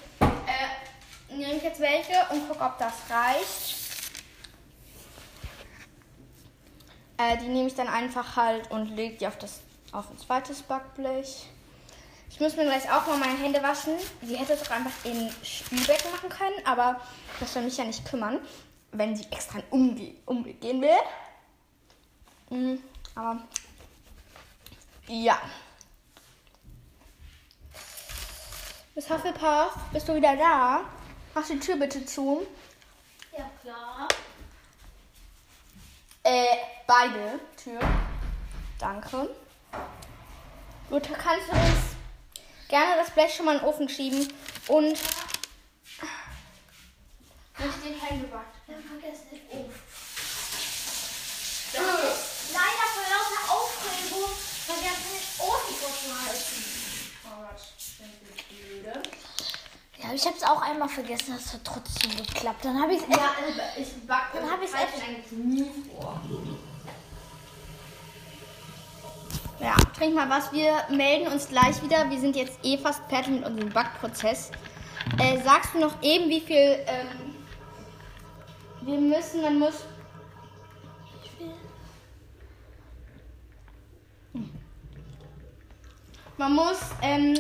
Äh, 0.47 1.35
nehme 1.35 1.53
ich 1.55 1.63
jetzt 1.63 1.79
welche 1.79 2.13
und 2.31 2.47
gucke, 2.47 2.63
ob 2.63 2.68
das 2.79 2.93
reicht. 3.09 3.75
Äh, 7.17 7.37
die 7.37 7.47
nehme 7.47 7.67
ich 7.67 7.75
dann 7.75 7.87
einfach 7.87 8.35
halt 8.35 8.71
und 8.71 8.95
lege 8.95 9.17
die 9.17 9.27
auf 9.27 9.37
das 9.37 9.59
auf 9.91 10.09
ein 10.09 10.17
zweites 10.17 10.61
Backblech. 10.61 11.47
Ich 12.29 12.39
muss 12.39 12.55
mir 12.55 12.63
gleich 12.63 12.89
auch 12.91 13.07
mal 13.07 13.17
meine 13.17 13.37
Hände 13.37 13.61
waschen. 13.61 13.93
Sie 14.21 14.35
hätte 14.35 14.53
es 14.53 14.61
auch 14.61 14.71
einfach 14.71 14.93
in 15.03 15.29
Spülbecken 15.43 16.11
machen 16.11 16.29
können, 16.29 16.65
aber 16.65 17.01
das 17.39 17.53
soll 17.53 17.63
mich 17.63 17.77
ja 17.77 17.83
nicht 17.83 18.05
kümmern, 18.05 18.39
wenn 18.91 19.15
sie 19.15 19.25
extra 19.31 19.59
in 19.59 19.65
Umge 19.71 20.13
Umweg 20.25 20.61
gehen 20.61 20.81
will. 20.81 20.89
Mhm, 22.49 22.83
aber 23.15 23.41
ja. 25.07 25.41
Miss 28.95 29.09
Hufflepuff, 29.09 29.75
bist 29.91 30.07
du 30.07 30.15
wieder 30.15 30.35
da? 30.35 30.81
Mach 31.33 31.45
die 31.47 31.59
Tür 31.59 31.77
bitte 31.77 32.05
zu. 32.05 32.45
Ja, 33.39 33.49
klar. 33.61 34.07
Äh, 36.23 36.57
beide 36.85 37.39
Türen. 37.55 37.87
Danke. 38.77 39.33
Gut, 40.89 41.09
da 41.09 41.13
kannst 41.15 41.47
du 41.47 41.53
uns 41.53 41.95
gerne 42.67 42.97
das 42.97 43.11
Blech 43.11 43.33
schon 43.33 43.45
mal 43.45 43.53
in 43.53 43.59
den 43.59 43.67
Ofen 43.69 43.87
schieben 43.87 44.27
und. 44.67 44.89
Nicht 44.89 45.05
den 47.85 47.97
Hängebackt. 47.97 48.57
Wir 48.67 48.75
haben 48.75 48.83
vergessen 48.83 49.29
den 49.31 49.47
Ofen. 49.47 49.79
Leider 52.51 52.87
vor 52.91 53.03
lauter 53.09 53.53
Aufregung 53.53 54.31
vergessen 54.65 55.11
den 55.13 55.47
Ofen 55.47 55.75
vorzuhalten. 55.75 56.69
Ja, 59.97 60.08
ich 60.19 60.25
habe 60.25 60.35
es 60.35 60.43
auch 60.43 60.61
einmal 60.61 60.89
vergessen, 60.89 61.33
das 61.33 61.53
hat 61.53 61.61
trotzdem 61.63 62.11
geklappt. 62.17 62.65
Dann 62.65 62.81
habe 62.81 62.93
ich 62.93 63.01
es 63.01 63.07
Ja, 63.07 63.31
also 63.37 63.61
ich 63.77 64.05
backe. 64.05 64.37
Dann 64.37 64.51
hab 64.51 64.61
ich's 64.61 64.75
halt 64.75 64.89
echt- 64.93 65.01
eigentlich 65.07 65.31
nie 65.31 65.65
vor. 65.95 66.19
Ja, 69.61 69.75
trink 69.97 70.15
mal 70.15 70.29
was. 70.29 70.51
Wir 70.51 70.83
melden 70.89 71.31
uns 71.31 71.47
gleich 71.47 71.81
wieder. 71.81 72.09
Wir 72.09 72.19
sind 72.19 72.35
jetzt 72.35 72.59
eh 72.63 72.77
fast 72.77 73.01
fertig 73.07 73.31
mit 73.31 73.45
unserem 73.45 73.69
Backprozess. 73.69 74.51
Äh, 75.19 75.41
sagst 75.41 75.73
du 75.73 75.79
noch 75.79 76.01
eben, 76.01 76.29
wie 76.29 76.41
viel 76.41 76.79
ähm, 76.85 77.35
wir 78.81 78.97
müssen? 78.99 79.41
Man 79.41 79.57
muss. 79.59 79.85
Man 86.37 86.53
muss, 86.55 86.79
ähm, 87.01 87.35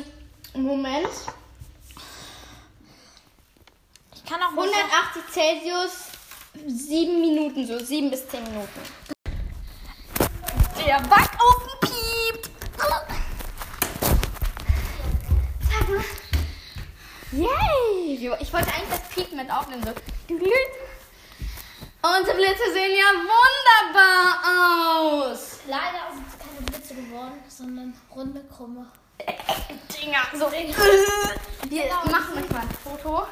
Moment, 0.55 1.07
Ich 1.07 1.38
kann 4.29 4.43
auch 4.43 4.51
180 4.51 5.23
Celsius, 5.31 6.11
7 6.67 7.19
Minuten, 7.19 7.65
so 7.65 7.79
7 7.79 8.11
bis 8.11 8.27
10 8.27 8.43
Minuten. 8.43 8.81
Der 10.85 11.01
Backofen 11.01 11.71
piept. 11.81 12.51
Sag 15.71 15.89
mal. 15.89 16.05
Yay! 17.31 18.37
Ich 18.39 18.53
wollte 18.53 18.67
eigentlich 18.67 18.89
das 18.89 19.09
Piepen 19.09 19.37
mit 19.37 19.51
aufnehmen. 19.51 19.83
So. 19.83 19.93
Unsere 22.01 22.37
Blitze 22.37 22.71
sehen 22.71 22.95
ja 22.97 23.11
wunderbar 23.33 24.41
aus. 25.31 25.59
Leider 25.67 26.13
sind 26.13 26.25
es 26.27 26.37
keine 26.39 26.61
Blitze 26.65 26.93
geworden, 26.93 27.43
sondern 27.47 27.99
runde, 28.15 28.43
krumme. 28.55 28.91
Dinger. 30.01 30.21
So. 30.33 30.51
Wir 31.69 31.85
machen 32.11 32.37
euch 32.37 32.49
mal 32.51 32.61
ein 32.61 32.69
Foto 32.83 33.27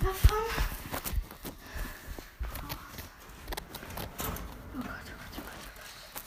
davon. 0.00 0.38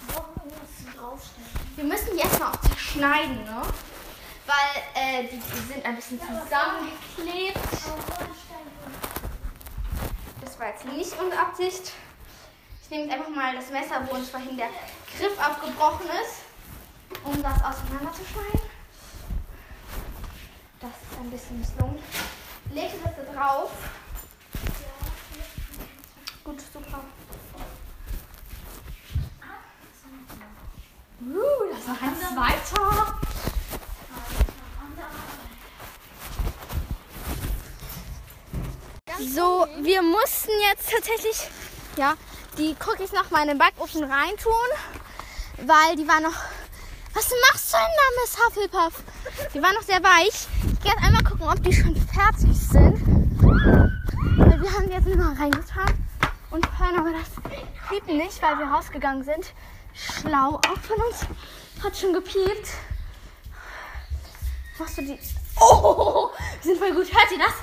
Warum 0.08 0.36
irgendwas 0.36 0.96
draufstellen? 0.96 1.48
Wir 1.76 1.84
müssen 1.84 2.16
die 2.16 2.22
erstmal 2.22 2.52
auch 2.52 2.62
zerschneiden, 2.62 3.44
ne? 3.46 3.62
Weil 4.46 4.84
äh, 4.96 5.28
die, 5.28 5.38
die 5.38 5.74
sind 5.74 5.86
ein 5.86 5.96
bisschen 5.96 6.20
zusammengeklebt. 6.20 7.58
Das 10.42 10.60
war 10.60 10.68
jetzt 10.68 10.86
nicht 10.86 11.20
unsere 11.20 11.42
Absicht. 11.42 11.94
Ich 12.84 12.90
nehme 12.90 13.06
jetzt 13.06 13.14
einfach 13.14 13.30
mal 13.30 13.56
das 13.56 13.70
Messer, 13.70 14.08
wo 14.08 14.16
uns 14.16 14.30
vorhin 14.30 14.58
der 14.58 14.70
Griff 15.18 15.40
abgebrochen 15.40 16.06
ist, 16.08 16.42
um 17.24 17.42
das 17.42 17.56
auseinanderzuschneiden. 17.64 18.62
Das 20.80 20.92
ist 20.92 21.20
ein 21.20 21.32
bisschen 21.32 21.60
misslungen. 21.60 22.04
Leg 22.72 22.92
das 23.04 23.14
da 23.16 23.34
drauf. 23.34 23.72
Gut, 26.44 26.60
super. 26.74 27.00
Uh, 31.22 31.74
das 31.74 31.88
noch 31.88 32.02
ein 32.02 32.16
zweiter. 32.20 33.20
So, 39.20 39.68
wir 39.82 40.02
mussten 40.02 40.52
jetzt 40.70 40.92
tatsächlich 40.92 41.50
ja, 41.98 42.16
die 42.58 42.76
Cookies 42.86 43.12
noch 43.14 43.32
mal 43.32 43.44
in 43.44 43.50
den 43.50 43.58
Backofen 43.58 44.04
reintun, 44.04 44.54
weil 45.58 45.96
die 45.96 46.08
waren 46.08 46.24
noch. 46.24 46.36
Was 47.14 47.30
machst 47.52 47.74
du 47.74 47.78
denn 47.78 47.86
da, 47.96 48.22
Miss 48.22 48.38
Hufflepuff? 48.38 49.04
Die 49.54 49.62
waren 49.62 49.76
noch 49.76 49.84
sehr 49.84 50.04
weich. 50.04 50.48
Ich 50.74 50.80
gehe 50.82 50.92
jetzt 50.92 51.04
einmal 51.04 51.24
gucken, 51.24 51.48
ob 51.48 51.64
die 51.64 51.72
schon 51.72 51.94
fertig 52.14 52.56
sind. 52.56 53.02
Weil 54.38 54.62
wir 54.62 54.74
haben 54.74 54.90
jetzt 54.90 55.08
mal 55.16 55.34
reingetan 55.34 55.94
und 56.52 56.80
hören 56.80 56.98
aber 56.98 57.12
das 57.12 57.30
Piepen 57.90 58.18
nicht, 58.18 58.42
weil 58.42 58.58
wir 58.60 58.66
rausgegangen 58.66 59.24
sind. 59.24 59.54
Schlau 59.94 60.56
auch 60.56 60.80
von 60.82 60.98
uns. 61.08 61.26
Hat 61.84 61.98
schon 61.98 62.14
gepiept. 62.14 62.70
Machst 64.80 64.98
du 64.98 65.02
die. 65.02 65.20
Oh, 65.60 66.30
die 66.64 66.68
sind 66.68 66.80
voll 66.80 66.94
gut. 66.94 67.14
Hört 67.14 67.32
ihr 67.32 67.40
das? 67.40 67.54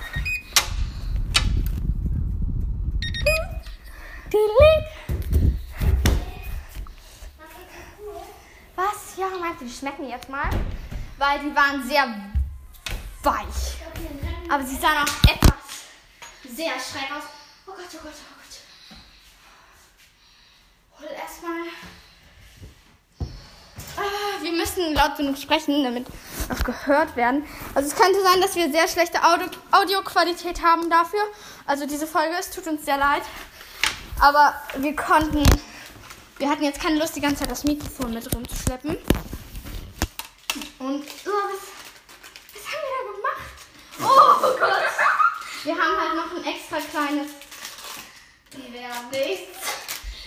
Was? 8.77 9.17
Ja, 9.17 9.27
meinst 9.41 9.61
du, 9.61 9.65
die 9.65 9.73
schmecken 9.73 10.09
jetzt 10.09 10.29
mal? 10.29 10.49
Weil 11.19 11.41
die 11.41 11.55
waren 11.55 11.87
sehr 11.87 12.07
weich. 13.23 13.81
Aber 14.51 14.65
sie 14.65 14.75
sahen 14.77 14.99
auch 14.99 15.31
etwas 15.31 15.51
sehr 16.57 16.73
schräg 16.73 17.09
aus. 17.17 17.23
Oh 17.67 17.71
Gott, 17.71 17.87
oh 17.95 17.99
Gott, 18.03 18.13
oh 18.13 18.35
Gott. 20.99 21.09
Hol 21.09 21.09
erstmal. 21.17 21.69
Ah, 23.97 24.43
Wir 24.43 24.53
müssen 24.53 24.93
laut 24.95 25.17
genug 25.17 25.39
sprechen, 25.39 25.85
damit 25.85 26.09
auch 26.53 26.65
gehört 26.65 27.15
werden. 27.15 27.47
Also 27.77 27.91
es 27.91 27.95
könnte 27.95 28.21
sein, 28.23 28.41
dass 28.41 28.57
wir 28.57 28.73
sehr 28.73 28.89
schlechte 28.89 29.23
Audio 29.23 29.47
Audioqualität 29.71 30.61
haben 30.63 30.91
dafür. 30.91 31.23
Also 31.67 31.87
diese 31.87 32.09
Folge, 32.09 32.35
es 32.39 32.51
tut 32.51 32.67
uns 32.67 32.85
sehr 32.85 32.97
leid. 32.99 33.23
Aber 34.19 34.61
wir 34.79 34.97
konnten, 34.97 35.45
wir 36.39 36.51
hatten 36.51 36.65
jetzt 36.65 36.81
keine 36.81 36.99
Lust, 36.99 37.15
die 37.15 37.21
ganze 37.21 37.43
Zeit 37.43 37.53
das 37.53 37.63
Mikrofon 37.63 38.13
mit 38.13 38.35
rumzuschleppen. 38.35 38.99
Und, 40.81 41.05
oh, 41.05 41.31
was 42.53 42.67
haben 42.67 42.83
wir 42.83 42.93
da 42.99 43.13
gemacht? 43.17 44.50
Gott! 44.61 44.85
Wir 45.65 45.73
haben 45.75 46.01
halt 46.01 46.15
noch 46.17 46.37
ein 46.37 46.45
extra 46.45 46.79
kleines 46.81 47.33
Gewehr. 48.51 48.91
Nichts. 49.11 49.59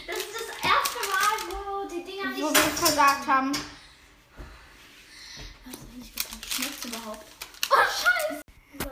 Das 0.07 0.17
ist 0.17 0.33
das 0.33 0.71
erste 0.71 0.99
Mal, 1.07 1.33
wo 1.49 1.87
die 1.87 2.03
Dinger 2.03 2.29
nicht 2.29 2.41
Wo 2.41 2.49
wir 2.49 2.61
versagt 2.61 3.27
haben. 3.27 3.51
schmeckt 6.49 6.85
überhaupt. 6.85 7.25
Oh, 7.69 7.75
scheiße. 7.75 8.41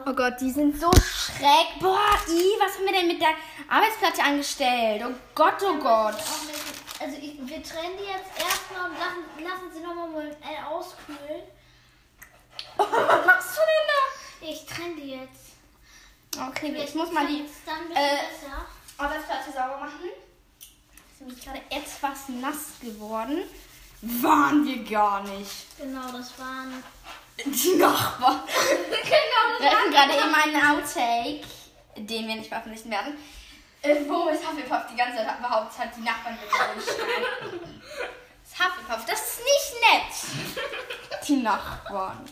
Oh 0.06 0.14
Gott, 0.14 0.34
die 0.42 0.52
sind 0.52 0.80
so 0.80 0.92
schräg. 0.94 1.80
Boah, 1.80 2.18
i, 2.28 2.56
was 2.60 2.76
haben 2.76 2.86
wir 2.86 2.94
denn 2.94 3.08
mit 3.08 3.22
der 3.22 3.34
Arbeitsplatte 3.70 4.24
angestellt? 4.24 5.04
Oh 5.06 5.14
Gott, 5.36 5.62
oh 5.64 5.78
Gott. 5.78 6.16
Also 7.00 7.18
ich, 7.18 7.38
wir 7.40 7.64
trennen 7.64 7.98
die 7.98 8.06
jetzt 8.06 8.30
erstmal 8.38 8.90
und 8.90 8.98
lassen, 8.98 9.44
lassen 9.44 9.72
sie 9.74 9.80
nochmal 9.82 10.10
mal 10.10 10.38
äh, 10.42 10.64
auskühlen. 10.66 11.44
Oh, 12.78 12.84
was 12.92 13.26
machst 13.26 13.58
du 13.58 13.62
denn 13.62 13.88
Ich 14.42 14.66
trenne 14.66 14.96
die 14.96 15.12
jetzt. 15.12 15.52
Okay, 16.36 16.76
ich 16.84 16.96
muss 16.96 17.12
mal 17.12 17.28
die 17.28 17.42
äh. 17.42 18.18
Arbeitsplatte 18.98 19.52
sauber 19.52 19.78
machen. 19.80 20.10
Ist 21.12 21.22
nämlich 21.22 21.44
gerade 21.44 21.62
etwas 21.70 22.30
nass 22.30 22.80
geworden. 22.82 23.44
Waren 24.02 24.66
wir 24.66 24.84
gar 24.84 25.24
nicht. 25.24 25.78
Genau, 25.78 26.12
das 26.12 26.38
waren. 26.40 26.84
Die 27.46 27.76
Nachbarn. 27.76 28.42
genau, 28.48 29.60
Wir 29.60 29.72
hatten 29.72 29.92
gerade 29.92 30.14
eben 30.14 30.34
einen 30.34 30.80
Outtake, 30.80 31.42
den 31.96 32.28
wir 32.28 32.36
nicht 32.36 32.50
veröffentlichen 32.50 32.90
werden. 32.90 33.18
Äh, 33.84 33.96
wo 34.08 34.30
ist 34.30 34.48
Hufflepuff 34.48 34.88
die 34.92 34.96
ganze 34.96 35.18
Zeit 35.18 35.42
behauptet 35.42 35.80
hat, 35.80 35.96
die 35.96 36.02
Nachbarn 36.02 36.38
schreien. 36.38 36.78
Das 36.78 36.88
ist 38.52 38.60
Hufflepuff, 38.60 39.06
das 39.06 39.22
ist 39.22 39.40
nicht 39.40 39.82
nett. 39.92 41.28
Die 41.28 41.38
Nachbarn. 41.38 42.26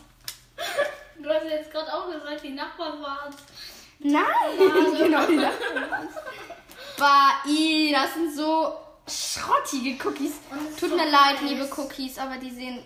Du 1.22 1.28
hast 1.28 1.44
jetzt 1.44 1.70
gerade 1.70 1.92
auch 1.92 2.06
gesagt, 2.06 2.42
die 2.42 2.50
Nachbarn 2.50 3.02
waren. 3.02 3.34
Nein, 3.98 4.24
genau 4.98 5.26
die 5.26 5.36
Nachbarn. 5.36 6.08
Bah, 6.98 7.32
i, 7.46 7.92
das 7.92 8.14
sind 8.14 8.34
so 8.34 8.74
schrottige 9.06 9.96
Cookies. 10.06 10.32
Tut 10.78 10.90
so 10.90 10.96
mir 10.96 11.10
leid, 11.10 11.40
liebe 11.42 11.68
Cookies, 11.76 12.18
aber 12.18 12.36
die 12.36 12.50
sehen, 12.50 12.82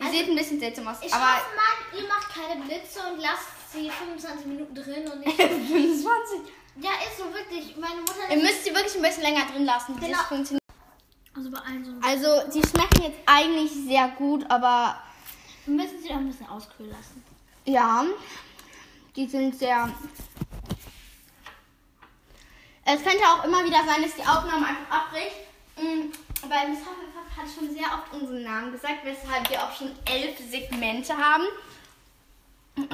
die 0.00 0.04
Also, 0.04 0.16
sehen 0.18 0.30
ein 0.30 0.36
bisschen 0.36 0.60
seltsam 0.60 0.88
aus. 0.88 0.96
Ich 1.02 1.12
aber 1.12 1.24
hoffe 1.24 1.56
mal, 1.56 2.00
ihr 2.00 2.08
macht 2.08 2.28
keine 2.34 2.60
Blitze 2.62 3.00
und 3.12 3.20
lasst 3.20 3.72
sie 3.72 3.90
25 3.90 4.46
Minuten 4.46 4.74
drin 4.74 5.08
und 5.10 5.20
nicht. 5.20 5.36
25. 5.36 6.40
ja, 6.80 6.90
ist 7.08 7.18
so 7.18 7.24
wirklich. 7.32 7.76
Meine 7.76 8.00
Mutter. 8.00 8.30
Ihr 8.30 8.42
müsst 8.42 8.64
sie 8.64 8.74
wirklich 8.74 8.94
ein 8.96 9.02
bisschen 9.02 9.22
länger 9.22 9.46
drin 9.52 9.64
lassen. 9.64 9.94
bis 9.96 10.06
Genau. 10.06 10.18
es 10.20 10.26
funktioniert. 10.26 10.62
Also 11.36 11.50
bei 11.50 11.58
allen 11.58 11.84
so. 11.84 11.92
Also, 12.06 12.50
die 12.50 12.66
schmecken 12.66 13.02
jetzt 13.02 13.18
eigentlich 13.26 13.70
sehr 13.86 14.08
gut, 14.16 14.44
aber 14.48 14.98
Wir 15.66 15.74
müssen 15.74 16.00
sie 16.02 16.10
auch 16.10 16.16
ein 16.16 16.28
bisschen 16.28 16.48
auskühlen 16.48 16.90
lassen. 16.92 17.22
Ja, 17.66 18.04
die 19.14 19.26
sind 19.26 19.58
sehr. 19.58 19.92
Es 22.84 23.02
könnte 23.02 23.24
auch 23.24 23.44
immer 23.44 23.64
wieder 23.64 23.84
sein, 23.84 24.02
dass 24.02 24.14
die 24.14 24.22
Aufnahme 24.22 24.66
einfach 24.66 24.90
abbricht. 24.90 25.36
Mm, 25.76 26.12
Weil 26.48 26.68
Miss 26.68 26.78
Hufflepuff 26.78 27.36
hat 27.36 27.48
schon 27.52 27.70
sehr 27.74 27.86
oft 27.86 28.12
unseren 28.12 28.44
Namen 28.44 28.72
gesagt, 28.72 29.04
weshalb 29.04 29.50
wir 29.50 29.62
auch 29.62 29.74
schon 29.76 29.90
elf 30.04 30.38
Segmente 30.48 31.16
haben. 31.16 31.44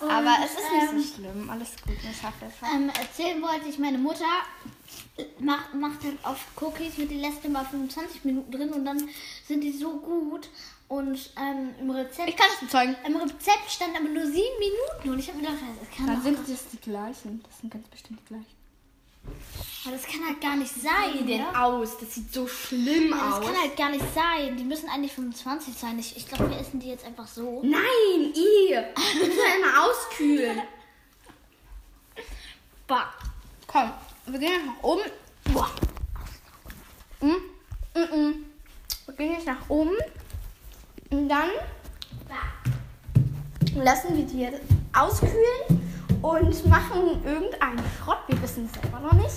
Aber 0.00 0.36
es 0.44 0.52
ist 0.52 0.72
nicht 0.72 0.92
ähm, 0.92 1.02
so 1.02 1.14
schlimm. 1.14 1.50
Alles 1.50 1.72
gut, 1.84 1.96
Miss 2.04 2.22
Hufflepuff. 2.22 2.62
Ähm, 2.72 2.90
erzählen 2.90 3.42
wollte 3.42 3.68
ich, 3.68 3.78
meine 3.78 3.98
Mutter 3.98 4.24
macht, 5.40 5.74
macht 5.74 6.04
halt 6.04 6.18
auf 6.22 6.38
Cookies 6.60 6.98
mit 6.98 7.10
die 7.10 7.18
lässt 7.18 7.44
immer 7.44 7.64
25 7.64 8.24
Minuten 8.24 8.52
drin 8.52 8.72
und 8.72 8.84
dann 8.84 9.08
sind 9.46 9.62
die 9.62 9.72
so 9.72 9.98
gut. 9.98 10.48
Und 10.88 11.30
ähm, 11.36 11.74
im 11.80 11.90
Rezept. 11.90 12.28
Ich 12.30 12.36
kann 12.36 12.46
es 12.54 12.60
bezeugen. 12.60 12.96
Im 13.06 13.16
Rezept 13.16 13.70
stand 13.70 13.94
aber 13.94 14.08
nur 14.08 14.24
sieben 14.24 14.58
Minuten 14.58 15.10
und 15.10 15.18
ich 15.18 15.28
habe 15.28 15.38
mir 15.38 15.44
gedacht, 15.46 15.62
das 15.80 15.96
kann, 15.96 16.06
Dann 16.06 16.22
sind 16.22 16.38
das 16.48 16.68
die 16.72 16.78
gleichen. 16.78 17.42
Das 17.46 17.58
sind 17.60 17.70
ganz 17.72 17.86
bestimmt 17.88 18.20
die 18.20 18.24
gleichen. 18.24 18.46
aber 19.84 19.92
das 19.96 20.06
kann 20.06 20.26
halt 20.26 20.40
gar 20.40 20.56
nicht 20.56 20.72
sein. 20.74 21.12
Wie 21.12 21.26
denn 21.26 21.46
oder? 21.46 21.62
aus? 21.64 21.98
Das 21.98 22.14
sieht 22.14 22.32
so 22.32 22.46
schlimm 22.48 23.10
Ja, 23.10 23.28
aus. 23.32 23.40
das 23.40 23.46
kann 23.46 23.60
halt 23.60 23.76
gar 23.76 23.90
nicht 23.90 24.04
sein. 24.14 24.56
Die 24.56 24.64
müssen 24.64 24.88
eigentlich 24.88 25.12
25 25.12 25.74
sein. 25.74 25.98
Ich, 25.98 26.16
ich 26.16 26.26
glaube, 26.26 26.50
wir 26.50 26.58
essen 26.58 26.80
die 26.80 26.88
jetzt 26.88 27.04
einfach 27.04 27.26
so. 27.28 27.60
Nein, 27.62 28.32
ihr. 28.34 28.88
Wir 28.94 29.26
müssen 29.26 29.40
immer 29.60 29.84
auskühlen. 29.84 30.62
Bah. 32.86 33.12
Komm, 33.66 33.92
wir 34.24 34.38
gehen 34.38 34.52
jetzt 34.52 34.64
nach 34.64 34.82
oben. 34.82 35.02
Boah. 35.52 35.70
Mm, 37.20 37.26
mm, 37.26 38.00
mm. 38.00 38.44
Wir 39.04 39.14
gehen 39.14 39.32
jetzt 39.32 39.46
nach 39.46 39.68
oben. 39.68 39.94
Und 41.28 41.34
dann 41.34 41.50
lassen 43.84 44.16
wir 44.16 44.24
die 44.24 44.40
jetzt 44.40 44.62
auskühlen 44.94 45.82
und 46.22 46.66
machen 46.66 47.22
irgendeinen 47.22 47.84
Schrott. 47.98 48.20
Wir 48.28 48.40
wissen 48.40 48.64
es 48.64 48.80
selber 48.80 49.00
noch 49.00 49.12
nicht. 49.12 49.36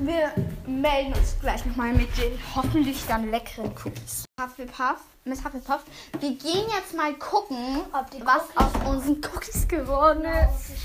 Wir 0.00 0.30
melden 0.66 1.14
uns 1.14 1.36
gleich 1.40 1.64
nochmal 1.64 1.94
mit 1.94 2.14
den 2.18 2.38
hoffentlich 2.54 3.02
dann 3.08 3.30
leckeren 3.30 3.72
Cookies. 3.82 4.26
Hufflepuff, 4.38 5.00
Miss 5.24 5.42
Hufflepuff, 5.42 5.84
wir 6.18 6.34
gehen 6.34 6.66
jetzt 6.68 6.94
mal 6.94 7.14
gucken, 7.14 7.80
Ob 7.94 8.10
die 8.10 8.20
was 8.20 8.54
aus 8.56 8.72
unseren 8.86 9.22
Cookies 9.24 9.66
geworden 9.68 10.24
ist. 10.24 10.76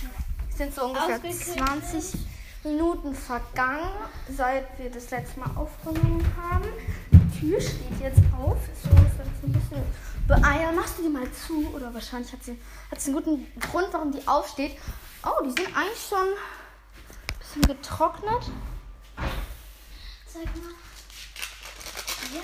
Es 0.50 0.58
sind 0.58 0.74
so 0.74 0.86
ungefähr 0.86 1.18
Ausgekühlt 1.18 1.58
20 1.58 2.14
Minuten 2.64 3.14
vergangen, 3.14 3.90
seit 4.34 4.80
wir 4.80 4.90
das 4.90 5.12
letzte 5.12 5.42
Mal 5.42 5.50
aufgenommen 5.58 6.26
haben. 6.42 6.70
Die 7.46 7.52
Tür 7.52 7.62
steht 7.62 8.00
jetzt 8.02 8.22
auf. 8.36 8.58
So 8.82 8.90
ist 8.90 9.20
das 9.20 9.28
ein 9.44 9.54
bisschen 9.54 9.84
beeilen. 10.28 10.76
Machst 10.76 10.98
du 10.98 11.04
die 11.04 11.10
mal 11.10 11.32
zu? 11.32 11.72
Oder 11.76 11.94
wahrscheinlich 11.94 12.34
hat 12.34 12.44
sie, 12.44 12.60
hat 12.90 13.00
sie 13.00 13.12
einen 13.12 13.24
guten 13.24 13.60
Grund, 13.60 13.88
warum 13.92 14.12
die 14.12 14.28
aufsteht. 14.28 14.76
Oh, 15.24 15.44
die 15.44 15.52
sind 15.52 15.78
eigentlich 15.78 16.08
schon 16.10 16.28
ein 16.28 17.38
bisschen 17.38 17.62
getrocknet. 17.62 18.50
Zeig 20.26 20.46
mal. 20.56 20.74
Ja. 22.34 22.42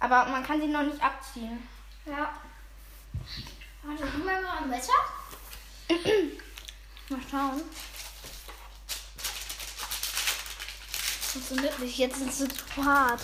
Aber 0.00 0.30
man 0.30 0.42
kann 0.42 0.62
sie 0.62 0.68
noch 0.68 0.84
nicht 0.84 1.02
abziehen. 1.02 1.68
Ja. 2.06 2.32
Warte, 3.82 4.04
gib 4.14 4.24
mir 4.24 4.40
mal 4.40 4.62
ein 4.62 4.70
Messer. 4.70 4.92
Mal 7.10 7.20
schauen. 7.30 7.62
Funktioniert 11.20 11.78
nicht. 11.78 11.98
Jetzt 11.98 12.18
sind 12.18 12.32
sie 12.32 12.48
zu 12.48 12.84
hart. 12.84 13.20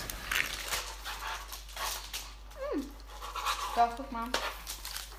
Doch, 3.84 3.96
guck 3.96 4.10
mal. 4.12 4.28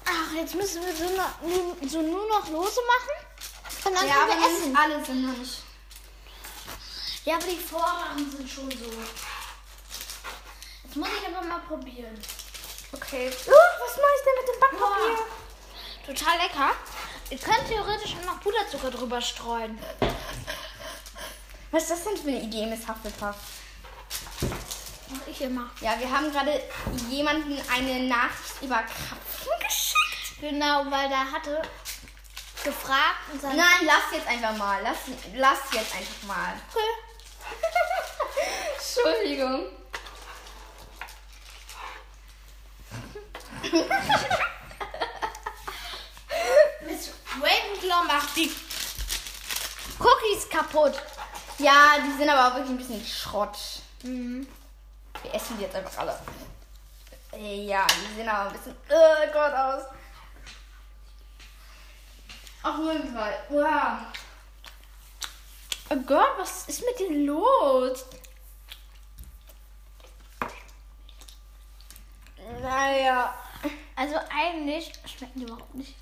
Ach, 0.06 0.34
jetzt 0.36 0.56
müssen 0.56 0.84
wir 0.84 0.95
so, 0.95 1.04
noch, 1.15 1.39
nur, 1.41 1.78
so 1.88 2.01
nur 2.01 2.28
noch 2.28 2.49
lose 2.49 2.80
machen. 2.82 3.86
Und 3.86 3.95
dann 3.95 4.08
Ja, 4.08 4.13
können 4.15 4.32
aber 4.32 4.41
wir 4.41 4.58
essen. 4.58 4.75
alle 4.78 5.06
sind 5.06 5.28
noch 5.28 5.38
nicht. 5.38 5.62
Ja, 7.25 7.36
aber 7.36 7.45
die 7.45 7.58
Vorraten 7.58 8.32
sind 8.32 8.49
schon 8.49 8.71
so. 8.71 8.86
Jetzt 10.84 10.95
muss 10.95 11.08
ich 11.10 11.28
aber 11.28 11.45
mal 11.45 11.60
probieren. 11.60 12.19
Okay. 12.91 13.30
Uh, 13.30 13.51
was 13.51 13.97
mache 13.97 14.15
ich 14.17 14.23
denn 14.25 14.36
mit 14.39 14.47
dem 14.56 14.60
Backpapier? 14.60 15.25
Total 16.08 16.38
lecker. 16.38 16.71
Ihr 17.30 17.38
könnt 17.38 17.67
theoretisch 17.67 18.15
noch 18.25 18.39
Puderzucker 18.41 18.89
drüber 18.91 19.21
streuen. 19.21 19.80
Was 21.71 21.84
ist 21.84 21.91
das 21.91 22.04
denn 22.04 22.17
für 22.17 22.30
eine 22.30 22.41
Idee, 22.41 22.65
Miss 22.65 22.88
Hufflepuff? 22.88 23.36
Mach 25.10 25.28
ich 25.28 25.41
immer. 25.41 25.70
Ja, 25.82 26.00
wir 26.00 26.10
haben 26.10 26.32
gerade 26.32 26.62
jemanden 27.10 27.62
eine 27.72 28.08
Nachricht 28.08 28.62
über 28.62 28.78
Krapfen 28.78 29.52
geschickt. 29.60 30.39
Genau, 30.41 30.86
weil 30.89 31.10
der 31.10 31.32
hatte 31.32 31.62
gefragt 32.63 33.32
und 33.32 33.41
sein 33.41 33.56
Nein, 33.56 33.86
lass 33.86 34.12
jetzt 34.12 34.28
einfach 34.28 34.58
mal. 34.58 34.82
Lass, 34.82 34.98
lass 35.36 35.60
jetzt 35.72 35.96
einfach 35.96 36.24
mal. 36.28 36.54
Entschuldigung. 38.78 39.68
Miss 46.82 47.12
Ravenclaw 47.36 48.04
macht 48.08 48.36
die 48.36 48.52
Cookies 50.00 50.50
kaputt. 50.50 50.94
Ja, 51.58 51.98
die 52.06 52.18
sind 52.18 52.30
aber 52.30 52.48
auch 52.48 52.56
wirklich 52.56 52.72
ein 52.72 52.78
bisschen 52.78 53.06
Schrott. 53.06 53.58
Mhm. 54.04 54.48
Wir 55.23 55.34
essen 55.34 55.58
die 55.58 55.63
jetzt 55.63 55.75
einfach 55.75 55.97
alle. 55.99 56.17
Äh, 57.34 57.65
Ja, 57.65 57.86
die 57.88 58.15
sehen 58.15 58.30
aber 58.30 58.49
ein 58.49 58.54
bisschen 58.56 58.75
äh, 58.89 59.32
Gott 59.32 59.54
aus. 59.54 59.84
Auf 62.63 62.78
jeden 62.80 63.13
Fall. 63.13 63.38
Wow. 63.49 63.99
Oh 65.91 65.95
Gott, 66.08 66.30
was 66.39 66.67
ist 66.67 66.84
mit 66.84 66.97
dir 66.99 67.25
los? 67.25 68.06
Naja. 72.62 73.34
Also 73.95 74.15
eigentlich 74.30 74.91
schmecken 75.06 75.39
die 75.39 75.45
überhaupt 75.45 75.75
nicht. 75.75 75.95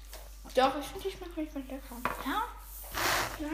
Doch, 0.55 0.75
ich 0.79 0.85
finde 0.85 1.09
die 1.09 1.15
schmecken 1.15 1.39
richtig 1.39 1.69
lecker. 1.69 1.95
Ja? 2.25 2.43
Ja. 3.39 3.47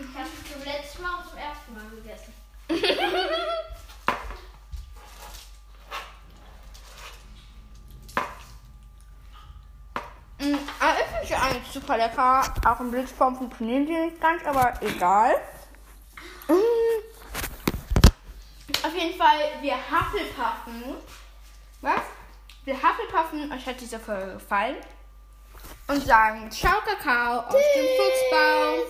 Ich 0.00 0.14
habe 0.16 0.28
es 0.28 0.52
zum 0.52 0.62
letzten 0.64 1.02
Mal 1.02 1.14
und 1.16 1.28
zum 1.28 1.38
ersten 1.38 1.74
Mal 1.74 1.90
gegessen. 1.90 2.34
Mm, 10.40 10.54
Aber 10.78 11.00
ich 11.00 11.06
finde 11.06 11.26
sie 11.26 11.34
eigentlich 11.34 11.72
super 11.72 11.96
lecker. 11.96 12.44
Auch 12.64 12.78
im 12.80 12.90
Blitzform 12.92 13.36
funktionieren 13.36 13.86
die 13.86 13.92
nicht 13.92 14.20
ganz, 14.20 14.44
aber 14.44 14.72
egal. 14.82 15.34
Mm. 16.46 16.52
Auf 18.86 18.94
jeden 18.94 19.18
Fall, 19.18 19.38
wir 19.60 19.74
Hufflepuffen. 19.74 20.94
Was? 21.80 22.02
Wir 22.64 22.76
Hufflepuffen, 22.76 23.50
euch 23.52 23.66
hat 23.66 23.80
diese 23.80 23.98
Folge 23.98 24.34
gefallen. 24.34 24.76
Und 25.88 26.04
sagen 26.04 26.48
Ciao 26.50 26.78
Kakao 26.80 27.40
aus 27.40 27.54
dem 27.54 27.86
Fuchsbau. 27.96 28.88